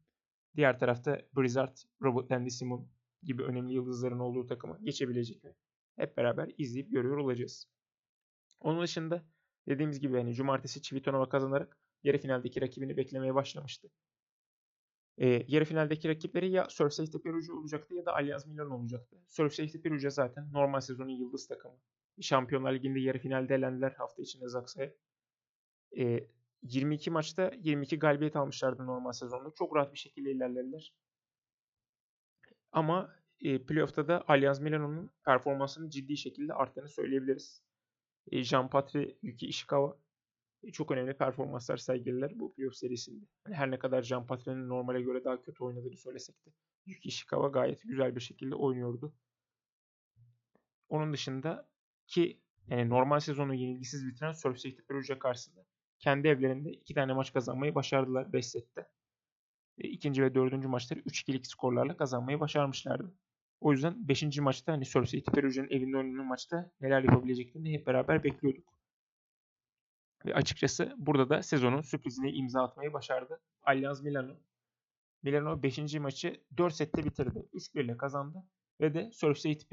Diğer 0.56 0.80
tarafta 0.80 1.22
Blizzard, 1.38 1.78
Robert 2.02 2.32
Landy 2.32 2.50
Simon 2.50 2.88
gibi 3.24 3.44
önemli 3.44 3.74
yıldızların 3.74 4.20
olduğu 4.20 4.48
takımı 4.48 4.80
geçebilecek 4.84 5.44
mi? 5.44 5.56
Hep 5.96 6.18
beraber 6.18 6.52
izleyip 6.58 6.92
görüyor 6.92 7.18
olacağız. 7.18 7.68
Onun 8.60 8.84
dışında 8.84 9.26
dediğimiz 9.68 10.00
gibi 10.00 10.18
yani 10.18 10.34
cumartesi 10.34 10.82
Civitanova 10.82 11.30
kazanarak 11.30 11.78
yarı 12.04 12.18
finaldeki 12.18 12.62
rakibini 12.62 12.98
beklemeye 12.98 13.36
başlamıştı. 13.36 13.92
Ee, 15.18 15.46
yarı 15.48 15.66
finaldeki 15.66 16.10
rakipleri 16.10 16.52
ya 16.52 16.68
Surf 16.70 16.94
Safety 16.94 17.52
olacaktı 17.52 17.96
ya 17.96 18.06
da 18.06 18.16
Allianz 18.16 18.48
Milano 18.48 18.76
olacaktı. 18.76 19.18
Surf 19.28 19.54
Safety 19.54 20.08
zaten 20.10 20.54
normal 20.54 20.80
sezonun 20.80 21.10
yıldız 21.10 21.48
takımı. 21.48 21.78
Şampiyonlar 22.22 22.74
Ligi'nde 22.74 23.00
yarı 23.00 23.20
finalde 23.20 23.56
elendiler 23.56 23.92
hafta 23.92 24.22
içinde 24.22 24.48
Zaksa'ya. 24.48 24.94
Ee, 25.98 26.28
22 26.64 27.12
maçta 27.12 27.52
22 27.64 28.00
galibiyet 28.00 28.36
almışlardı 28.36 28.86
normal 28.86 29.12
sezonda. 29.12 29.52
Çok 29.58 29.76
rahat 29.76 29.94
bir 29.94 29.98
şekilde 29.98 30.32
ilerlediler. 30.32 30.94
Ama 32.72 33.16
e, 33.42 33.66
playoff'ta 33.66 34.08
da 34.08 34.24
Allianz 34.28 34.60
Milano'nun 34.60 35.12
performansının 35.26 35.90
ciddi 35.90 36.18
şekilde 36.18 36.54
arttığını 36.54 36.90
söyleyebiliriz. 36.90 37.64
E, 38.32 38.44
Jean 38.44 38.70
Patri, 38.70 39.18
Yuki 39.22 39.48
Ishikawa 39.48 39.98
e, 40.64 40.72
çok 40.72 40.92
önemli 40.92 41.18
performanslar 41.18 41.78
sergilediler 41.78 42.40
bu 42.40 42.54
playoff 42.54 42.76
serisinde. 42.76 43.26
Yani 43.46 43.56
her 43.56 43.72
ne 43.72 43.80
kadar 43.80 44.02
Jean 44.02 44.28
Patri'nin 44.28 44.70
normale 44.70 45.02
göre 45.02 45.24
daha 45.24 45.42
kötü 45.42 45.64
oynadığını 45.64 45.98
söylesek 45.98 46.46
de 46.46 46.50
Yuki 46.86 47.10
Ishikawa 47.10 47.48
gayet 47.48 47.82
güzel 47.84 48.16
bir 48.16 48.22
şekilde 48.22 48.56
oynuyordu. 48.56 49.14
Onun 50.90 51.14
dışında 51.14 51.71
ki 52.12 52.42
yani 52.68 52.90
normal 52.90 53.20
sezonu 53.20 53.56
yenilgisiz 53.56 54.08
bitiren 54.08 54.32
Surf 54.32 54.58
Perugia 54.88 55.20
karşısında 55.20 55.66
kendi 56.00 56.28
evlerinde 56.28 56.72
iki 56.72 56.94
tane 56.94 57.14
maç 57.14 57.34
kazanmayı 57.34 57.76
başardılar 57.76 58.34
5 58.34 58.48
sette. 58.48 58.88
E, 59.78 59.88
ikinci 59.88 60.24
ve 60.24 60.36
dördüncü 60.36 60.68
maçları 60.68 61.00
3-2'lik 61.00 61.48
skorlarla 61.48 61.98
kazanmayı 61.98 62.40
başarmışlardı. 62.40 63.16
O 63.62 63.72
yüzden 63.72 64.08
5. 64.08 64.40
maçta 64.40 64.74
hani 64.74 64.86
Surf 64.86 65.10
City 65.10 65.40
evinde 65.70 65.98
oynanan 65.98 66.26
maçta 66.26 66.72
neler 66.82 67.04
yapabileceklerini 67.04 67.74
hep 67.74 67.88
beraber 67.88 68.24
bekliyorduk. 68.24 68.74
Ve 70.26 70.36
açıkçası 70.36 70.96
burada 70.98 71.30
da 71.30 71.44
sezonun 71.44 71.82
sürprizine 71.82 72.32
imza 72.32 72.64
atmayı 72.64 72.94
başardı. 72.94 73.42
Allianz 73.64 74.02
Milano. 74.02 74.36
Milano 75.24 75.64
5. 75.64 75.94
maçı 75.94 76.44
4 76.58 76.74
sette 76.74 77.06
bitirdi. 77.06 77.48
3-1 77.54 77.84
ile 77.84 77.98
kazandı. 77.98 78.44
Ve 78.82 78.94
de 78.94 79.12
Surf 79.14 79.38
City 79.38 79.66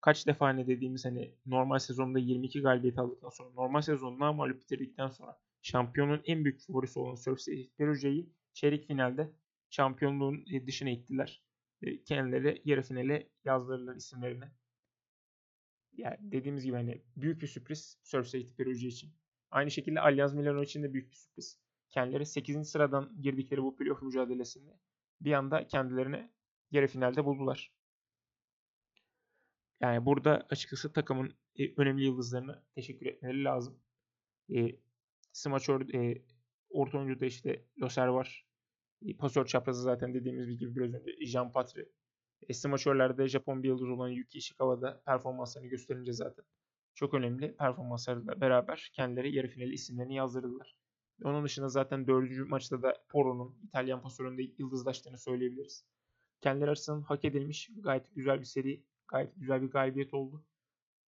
kaç 0.00 0.26
defa 0.26 0.50
ne 0.50 0.66
dediğimiz 0.66 1.04
hani 1.04 1.34
normal 1.46 1.78
sezonda 1.78 2.18
22 2.18 2.60
galibiyet 2.60 2.98
aldıktan 2.98 3.28
sonra 3.28 3.50
normal 3.50 3.80
sezonu 3.80 4.16
mağlup 4.34 4.60
bitirdikten 4.60 5.08
sonra 5.08 5.38
şampiyonun 5.62 6.22
en 6.24 6.44
büyük 6.44 6.60
favorisi 6.60 6.98
olan 6.98 7.14
Surf 7.14 7.38
City 7.38 7.62
Perugia'yı 7.78 8.26
çeyrek 8.52 8.86
finalde 8.86 9.32
şampiyonluğun 9.70 10.46
dışına 10.66 10.90
ittiler. 10.90 11.42
E, 11.82 12.02
kendileri 12.02 12.62
yarı 12.64 12.82
finale 12.82 13.30
yazdırırlar 13.44 13.96
isimlerini. 13.96 14.44
Yani 15.92 16.16
dediğimiz 16.20 16.64
gibi 16.64 16.76
hani 16.76 17.02
büyük 17.16 17.42
bir 17.42 17.46
sürpriz 17.46 17.98
Surf 18.02 18.26
City 18.26 18.54
Perugia 18.56 18.88
için. 18.88 19.12
Aynı 19.50 19.70
şekilde 19.70 20.00
Allianz 20.00 20.34
Milano 20.34 20.62
için 20.62 20.82
de 20.82 20.92
büyük 20.92 21.10
bir 21.10 21.16
sürpriz. 21.16 21.58
Kendileri 21.90 22.26
8. 22.26 22.68
sıradan 22.68 23.22
girdikleri 23.22 23.62
bu 23.62 23.76
playoff 23.76 24.02
mücadelesinde 24.02 24.70
bir 25.20 25.32
anda 25.32 25.66
kendilerini 25.66 26.30
yarı 26.70 26.86
finalde 26.86 27.24
buldular. 27.24 27.75
Yani 29.80 30.06
burada 30.06 30.46
açıkçası 30.50 30.92
takımın 30.92 31.34
e, 31.58 31.74
önemli 31.76 32.04
yıldızlarına 32.04 32.62
teşekkür 32.74 33.06
etmeleri 33.06 33.44
lazım. 33.44 33.78
E, 34.56 34.78
smaçör 35.32 35.94
e, 35.94 36.22
orta 36.68 36.98
oyuncuda 36.98 37.26
işte 37.26 37.64
Loser 37.80 38.06
var. 38.06 38.46
E, 39.02 39.16
pasör 39.16 39.46
çaprazı 39.46 39.82
zaten 39.82 40.14
dediğimiz 40.14 40.58
gibi 40.58 40.76
biraz 40.76 40.94
önce 40.94 41.26
Jean 41.26 41.52
Patri. 41.52 41.88
E, 42.48 42.54
smaçörlerde 42.54 43.28
Japon 43.28 43.62
bir 43.62 43.68
yıldız 43.68 43.88
olan 43.88 44.08
Yuki 44.08 44.38
Ishikawa'da 44.38 45.02
performanslarını 45.06 45.68
gösterince 45.68 46.12
zaten 46.12 46.44
çok 46.94 47.14
önemli 47.14 47.56
performanslarla 47.56 48.40
beraber 48.40 48.90
kendileri 48.94 49.34
yarı 49.36 49.48
finali 49.48 49.72
isimlerini 49.72 50.14
yazdırdılar. 50.14 50.76
Onun 51.22 51.44
dışında 51.44 51.68
zaten 51.68 52.06
dördüncü 52.06 52.44
maçta 52.44 52.82
da 52.82 52.94
Poro'nun 53.08 53.58
İtalyan 53.64 54.02
pasöründe 54.02 54.42
yıldızlaştığını 54.58 55.18
söyleyebiliriz. 55.18 55.84
Kendileri 56.40 56.70
açısından 56.70 57.02
hak 57.02 57.24
edilmiş 57.24 57.70
gayet 57.76 58.14
güzel 58.14 58.40
bir 58.40 58.44
seri 58.44 58.84
Gayet 59.08 59.32
güzel 59.36 59.62
bir 59.62 59.70
galibiyet 59.70 60.14
oldu. 60.14 60.44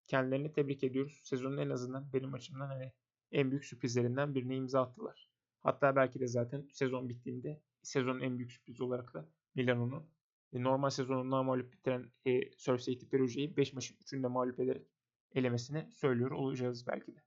Kendilerini 0.07 0.53
tebrik 0.53 0.85
ediyoruz. 0.85 1.21
Sezonun 1.25 1.59
en 1.59 1.71
azından 1.71 2.13
benim 2.13 2.35
açımdan 2.35 2.67
hani 2.67 2.93
en 3.33 3.51
büyük 3.51 3.65
sürprizlerinden 3.65 4.35
birine 4.35 4.57
imza 4.57 4.83
attılar. 4.83 5.31
Hatta 5.61 5.97
belki 5.97 6.21
de 6.21 6.27
zaten 6.27 6.69
sezon 6.73 7.09
bittiğinde 7.09 7.61
sezonun 7.83 8.21
en 8.21 8.39
büyük 8.39 8.53
sürprizi 8.53 8.83
olarak 8.83 9.15
da 9.15 9.29
Milano'nu 9.55 10.07
e, 10.53 10.63
normal 10.63 10.91
sezonundan 10.91 11.45
mağlup 11.45 11.73
bitiren 11.73 12.11
e, 12.27 12.51
Surf 12.57 12.81
City 12.81 13.07
Perugia'yı 13.07 13.57
5 13.57 13.73
maçın 13.73 13.97
3'ünde 13.97 14.27
mağlup 14.29 14.61
ederek 14.61 14.87
elemesini 15.35 15.93
söylüyor 15.93 16.31
olacağız 16.31 16.87
belki 16.87 17.15
de. 17.15 17.23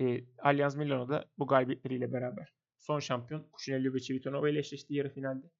E, 0.00 0.24
Allianz 0.38 0.76
Milano'da 0.76 1.24
bu 1.38 1.46
galibiyetleriyle 1.46 2.12
beraber 2.12 2.52
son 2.78 3.00
şampiyon 3.00 3.46
Cucinelli 3.58 3.94
ve 3.94 4.00
Civitanova 4.00 4.48
ile 4.48 4.58
eşleşti 4.58 4.94
yarı 4.94 5.08
finalde. 5.08 5.50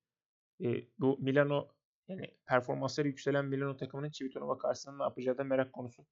E, 0.65 0.87
bu 0.99 1.19
Milano 1.21 1.69
yani 2.09 2.31
performansları 2.47 3.09
yükselen 3.09 3.45
Milano 3.45 3.77
takımının 3.77 4.11
Civitanova 4.11 4.59
karşısında 4.59 4.97
ne 4.97 5.03
yapacağı 5.03 5.38
da 5.38 5.45
merak 5.45 5.73
konusu. 5.73 6.07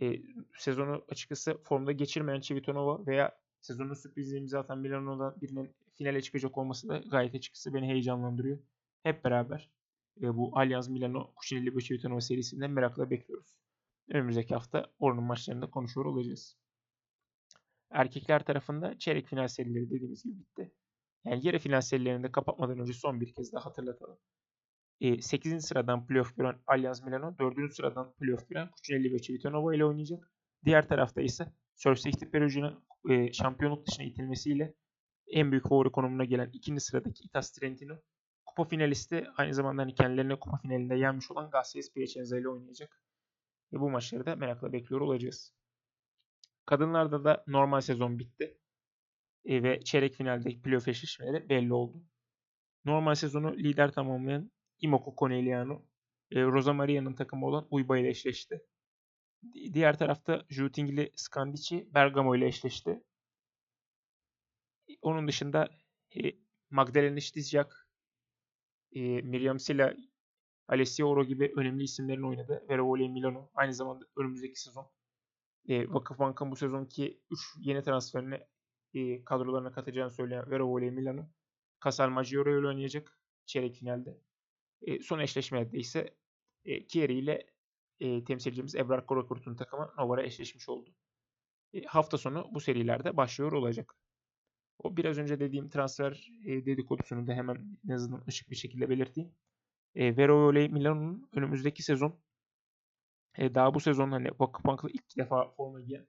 E, 0.00 0.22
sezonu 0.58 1.04
açıkçası 1.08 1.58
formda 1.62 1.92
geçirmeyen 1.92 2.40
Civitanova 2.40 3.06
veya 3.06 3.38
sezonu 3.60 3.96
sürpriz 3.96 4.32
imza 4.32 4.60
atan 4.60 4.78
Milano'dan 4.78 5.40
birinin 5.40 5.76
finale 5.94 6.22
çıkacak 6.22 6.58
olması 6.58 6.88
da 6.88 6.98
gayet 6.98 7.34
açıkçası 7.34 7.74
beni 7.74 7.86
heyecanlandırıyor. 7.86 8.58
Hep 9.02 9.24
beraber 9.24 9.70
e, 10.22 10.36
bu 10.36 10.58
Allianz 10.58 10.88
Milano 10.88 11.32
Cucinelli 11.40 11.76
ve 11.76 11.80
Civitanova 11.80 12.20
serisinden 12.20 12.70
merakla 12.70 13.10
bekliyoruz. 13.10 13.58
Önümüzdeki 14.10 14.54
hafta 14.54 14.86
oranın 14.98 15.24
maçlarında 15.24 15.70
konuşuyor 15.70 16.06
olacağız. 16.06 16.56
Erkekler 17.90 18.44
tarafında 18.44 18.98
çeyrek 18.98 19.26
final 19.26 19.48
serileri 19.48 19.90
dediğimiz 19.90 20.22
gibi 20.22 20.38
bitti. 20.38 20.72
Yani 21.24 21.46
yarı 21.46 21.58
final 21.58 21.80
serilerinde 21.80 22.32
kapatmadan 22.32 22.78
önce 22.78 22.92
son 22.92 23.20
bir 23.20 23.34
kez 23.34 23.52
daha 23.52 23.64
hatırlatalım. 23.64 24.18
8. 25.00 25.64
sıradan 25.64 26.06
playoff 26.06 26.36
gören 26.36 26.58
Allianz 26.66 27.02
Milano 27.02 27.38
4. 27.38 27.74
sıradan 27.74 28.12
playoff 28.12 28.48
gören 28.48 28.70
Cucinelli 28.76 29.12
ve 29.12 29.18
Civitanova 29.18 29.74
ile 29.74 29.84
oynayacak. 29.84 30.30
Diğer 30.64 30.88
tarafta 30.88 31.20
ise 31.20 31.52
Surf 31.74 31.98
Safety 31.98 32.24
Perugia'nın 32.24 33.32
şampiyonluk 33.32 33.86
dışına 33.86 34.06
itilmesiyle 34.06 34.74
en 35.30 35.50
büyük 35.50 35.68
favori 35.68 35.90
konumuna 35.90 36.24
gelen 36.24 36.50
ikinci 36.52 36.80
sıradaki 36.80 37.24
Itas 37.24 37.52
Trentino 37.52 37.98
kupa 38.56 38.68
finalisti 38.68 39.26
aynı 39.36 39.54
zamanda 39.54 39.82
hani 39.82 39.94
kendilerine 39.94 40.38
kupa 40.38 40.56
finalinde 40.56 40.94
yenmiş 40.94 41.30
olan 41.30 41.50
Gassies 41.50 41.92
Piacenza 41.92 42.38
ile 42.38 42.48
oynayacak. 42.48 43.02
E, 43.72 43.80
bu 43.80 43.90
maçları 43.90 44.26
da 44.26 44.36
merakla 44.36 44.72
bekliyor 44.72 45.00
olacağız. 45.00 45.54
Kadınlarda 46.66 47.24
da 47.24 47.44
normal 47.46 47.80
sezon 47.80 48.18
bitti. 48.18 48.58
E, 49.44 49.62
ve 49.62 49.80
çeyrek 49.80 50.14
finaldeki 50.14 50.62
playoff 50.62 50.88
eşleşmeleri 50.88 51.48
belli 51.48 51.72
oldu. 51.72 52.02
Normal 52.84 53.14
sezonu 53.14 53.56
lider 53.56 53.92
tamamlayan 53.92 54.50
Imoko 54.80 55.14
Conegliano 55.18 55.82
e, 56.30 56.42
Rosa 56.42 56.72
Maria'nın 56.72 57.14
takımı 57.14 57.46
olan 57.46 57.66
Uyba 57.70 57.98
ile 57.98 58.08
eşleşti. 58.08 58.62
Diğer 59.72 59.98
tarafta 59.98 60.44
Jutingli 60.48 61.12
Scandici 61.16 61.88
Bergamo 61.94 62.36
ile 62.36 62.46
eşleşti. 62.46 63.02
Onun 65.02 65.28
dışında 65.28 65.68
e, 66.16 66.32
Magdalena 66.70 67.20
Stizjak 67.20 67.88
e, 68.92 69.00
Miriam 69.00 69.58
Sila, 69.60 69.94
Alessia 70.68 71.06
Oro 71.06 71.24
gibi 71.24 71.52
önemli 71.56 71.82
isimlerin 71.82 72.22
oynadı. 72.22 72.66
Veroli 72.68 73.08
Milano 73.08 73.50
aynı 73.54 73.74
zamanda 73.74 74.04
önümüzdeki 74.16 74.60
sezon 74.60 74.90
e, 75.68 75.92
Vakıfbank'ın 75.92 76.50
bu 76.50 76.56
sezonki 76.56 77.20
3 77.30 77.40
yeni 77.60 77.82
transferini 77.82 78.40
e, 78.94 79.24
kadrolarına 79.24 79.72
katacağını 79.72 80.10
söyleyen 80.10 80.50
Veroli 80.50 80.90
Milano 80.90 81.28
Casal 81.84 82.08
Maggiore 82.10 82.58
ile 82.58 82.66
oynayacak 82.66 83.18
çeyrek 83.46 83.74
finalde. 83.74 84.20
E, 84.82 85.02
son 85.02 85.18
eşleşmede 85.18 85.78
ise 85.78 86.16
e, 86.64 86.86
Kieri 86.86 87.18
ile 87.18 87.46
e, 88.00 88.24
temsilcimiz 88.24 88.74
Ebrar 88.74 89.06
Korakurt'un 89.06 89.56
takımı 89.56 89.92
Novara 89.98 90.22
eşleşmiş 90.22 90.68
oldu. 90.68 90.94
E, 91.72 91.82
hafta 91.82 92.18
sonu 92.18 92.48
bu 92.50 92.60
serilerde 92.60 93.16
başlıyor 93.16 93.52
olacak. 93.52 93.96
O 94.78 94.96
biraz 94.96 95.18
önce 95.18 95.40
dediğim 95.40 95.68
transfer 95.68 96.30
e, 96.44 96.66
dedikodusunu 96.66 97.26
da 97.26 97.32
hemen 97.32 97.78
en 97.88 97.92
azından 97.92 98.24
ışık 98.28 98.50
bir 98.50 98.56
şekilde 98.56 98.88
belirteyim. 98.88 99.34
E, 99.94 100.16
Verole 100.16 100.68
Milano'nun 100.68 101.28
önümüzdeki 101.32 101.82
sezon 101.82 102.20
e, 103.38 103.54
daha 103.54 103.74
bu 103.74 103.80
sezon 103.80 104.10
hani 104.10 104.28
Vakıfbank'la 104.38 104.88
ilk 104.90 105.16
defa 105.16 105.50
forma 105.50 105.80
giyen 105.80 106.06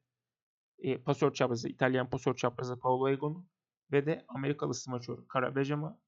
e, 0.80 0.98
pasör 0.98 1.34
çaprazı, 1.34 1.70
İtalyan 1.70 2.10
pasör 2.10 2.36
çaprazı 2.36 2.80
Paolo 2.80 3.10
Egon 3.10 3.48
ve 3.92 4.06
de 4.06 4.26
Amerikalı 4.28 4.74
smaçör 4.74 5.28
Kara 5.28 5.56
Bejama 5.56 6.00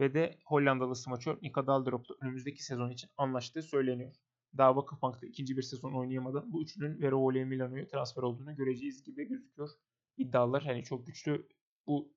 ve 0.00 0.14
de 0.14 0.38
Hollandalı 0.44 0.96
smaçör 0.96 1.38
Nika 1.42 1.66
Daldrop'ta 1.66 2.14
önümüzdeki 2.20 2.64
sezon 2.64 2.90
için 2.90 3.10
anlaştığı 3.16 3.62
söyleniyor. 3.62 4.14
Daha 4.56 4.76
Vakıfbank'ta 4.76 5.26
ikinci 5.26 5.56
bir 5.56 5.62
sezon 5.62 5.92
oynayamadan 5.92 6.52
bu 6.52 6.62
üçünün 6.62 7.00
Verole 7.00 7.44
Milano'ya 7.44 7.86
transfer 7.86 8.22
olduğunu 8.22 8.56
göreceğiz 8.56 9.04
gibi 9.04 9.28
gözüküyor. 9.28 9.70
İddialar 10.16 10.62
hani 10.62 10.84
çok 10.84 11.06
güçlü 11.06 11.48
bu 11.86 12.12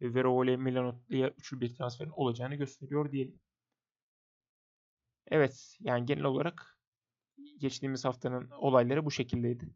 Verole 0.00 0.56
Milano'ya 0.56 1.30
üçlü 1.30 1.60
bir 1.60 1.74
transferin 1.74 2.10
olacağını 2.10 2.54
gösteriyor 2.54 3.12
diyelim. 3.12 3.40
Evet 5.26 5.76
yani 5.80 6.06
genel 6.06 6.24
olarak 6.24 6.78
geçtiğimiz 7.58 8.04
haftanın 8.04 8.50
olayları 8.50 9.04
bu 9.04 9.10
şekildeydi. 9.10 9.74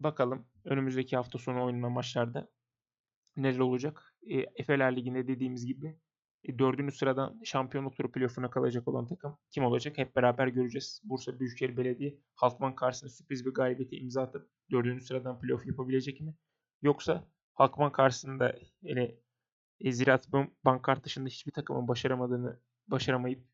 Bakalım 0.00 0.46
önümüzdeki 0.64 1.16
hafta 1.16 1.38
sonu 1.38 1.64
oynanan 1.64 1.92
maçlarda 1.92 2.48
neler 3.36 3.58
olacak. 3.58 4.14
E, 4.22 4.38
Efeler 4.38 4.96
Ligi'nde 4.96 5.28
dediğimiz 5.28 5.66
gibi 5.66 5.86
e, 5.86 6.07
dördüncü 6.58 6.96
sıradan 6.96 7.40
şampiyonluk 7.44 7.96
turu 7.96 8.12
playoff'una 8.12 8.50
kalacak 8.50 8.88
olan 8.88 9.06
takım 9.06 9.38
kim 9.50 9.64
olacak 9.64 9.98
hep 9.98 10.16
beraber 10.16 10.46
göreceğiz. 10.46 11.00
Bursa 11.04 11.40
Büyükşehir 11.40 11.76
Belediye 11.76 12.18
Halkman 12.34 12.74
karşısında 12.74 13.10
sürpriz 13.10 13.46
bir 13.46 13.50
galibiyeti 13.50 13.96
imza 13.96 14.22
atıp 14.22 14.50
dördüncü 14.70 15.04
sıradan 15.04 15.40
playoff 15.40 15.66
yapabilecek 15.66 16.20
mi? 16.20 16.34
Yoksa 16.82 17.28
Halkman 17.54 17.92
karşısında 17.92 18.58
yani 18.82 19.18
e, 19.80 19.92
Ziraat 19.92 20.28
Bankart 20.64 21.04
dışında 21.04 21.28
hiçbir 21.28 21.52
takımın 21.52 21.88
başaramadığını 21.88 22.60
başaramayıp 22.86 23.44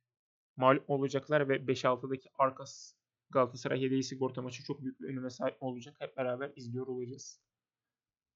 mağlup 0.57 0.91
olacaklar 0.91 1.49
ve 1.49 1.57
5-6'daki 1.57 2.29
Arkas 2.39 2.95
Galatasaray 3.31 3.83
hediye 3.83 4.03
sigorta 4.03 4.43
maçı 4.43 4.65
çok 4.65 4.83
büyük 4.83 5.01
bir 5.01 5.09
önüme 5.09 5.31
sahip 5.31 5.57
olacak. 5.63 5.97
Hep 5.99 6.17
beraber 6.17 6.53
izliyor 6.57 6.87
olacağız. 6.87 7.41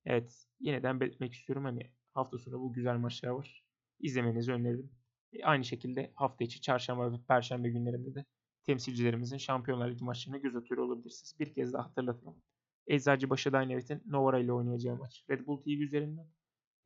Evet. 0.05 0.47
Yeniden 0.61 1.01
belirtmek 1.01 1.33
istiyorum. 1.33 1.65
Hani 1.65 1.93
hafta 2.15 2.39
sonu 2.39 2.61
bu 2.61 2.73
güzel 2.73 2.97
maçlar 2.97 3.31
var. 3.31 3.68
İzlemenizi 4.01 4.53
öneririm. 4.53 4.91
E, 5.33 5.45
aynı 5.45 5.65
şekilde 5.65 6.13
hafta 6.15 6.45
içi 6.45 6.61
çarşamba 6.61 7.13
ve 7.13 7.17
perşembe 7.29 7.69
günlerinde 7.69 8.15
de 8.15 8.25
temsilcilerimizin 8.65 9.37
Şampiyonlar 9.37 9.91
Ligi 9.91 10.05
maçlarına 10.05 10.39
göz 10.39 10.57
atıyor 10.57 10.81
olabilirsiniz. 10.81 11.41
Bir 11.41 11.55
kez 11.55 11.73
daha 11.73 11.85
hatırlatalım. 11.85 12.43
Eczacıbaşı 12.87 13.53
Dynamit'in 13.53 14.03
Novara 14.07 14.39
ile 14.39 14.53
oynayacağı 14.53 14.97
maç 14.97 15.25
Red 15.31 15.47
Bull 15.47 15.63
TV 15.63 15.69
üzerinden. 15.69 16.27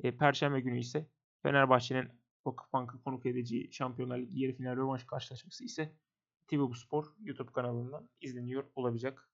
E, 0.02 0.16
perşembe 0.16 0.60
günü 0.60 0.78
ise 0.78 1.06
Fenerbahçe'nin 1.42 2.08
Vakıfbank'ı 2.46 3.02
konuk 3.02 3.26
edeceği 3.26 3.72
Şampiyonlar 3.72 4.18
Ligi 4.18 4.40
yarı 4.40 4.52
final 4.52 4.76
rövanş 4.76 5.04
karşılaşması 5.04 5.64
ise 5.64 5.92
TV 6.48 6.72
Spor 6.74 7.14
YouTube 7.20 7.52
kanalından 7.52 8.08
izleniyor 8.20 8.64
olacak. 8.74 9.28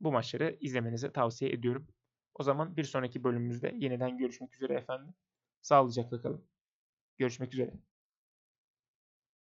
Bu 0.00 0.12
maçları 0.12 0.56
izlemenizi 0.60 1.12
tavsiye 1.12 1.52
ediyorum. 1.52 1.86
O 2.34 2.42
zaman 2.42 2.76
bir 2.76 2.84
sonraki 2.84 3.24
bölümümüzde 3.24 3.74
yeniden 3.76 4.18
görüşmek 4.18 4.54
üzere 4.54 4.74
efendim. 4.74 5.14
Sağlıcakla 5.62 6.22
kalın. 6.22 6.44
Görüşmek 7.20 7.54
üzere. 7.54 7.70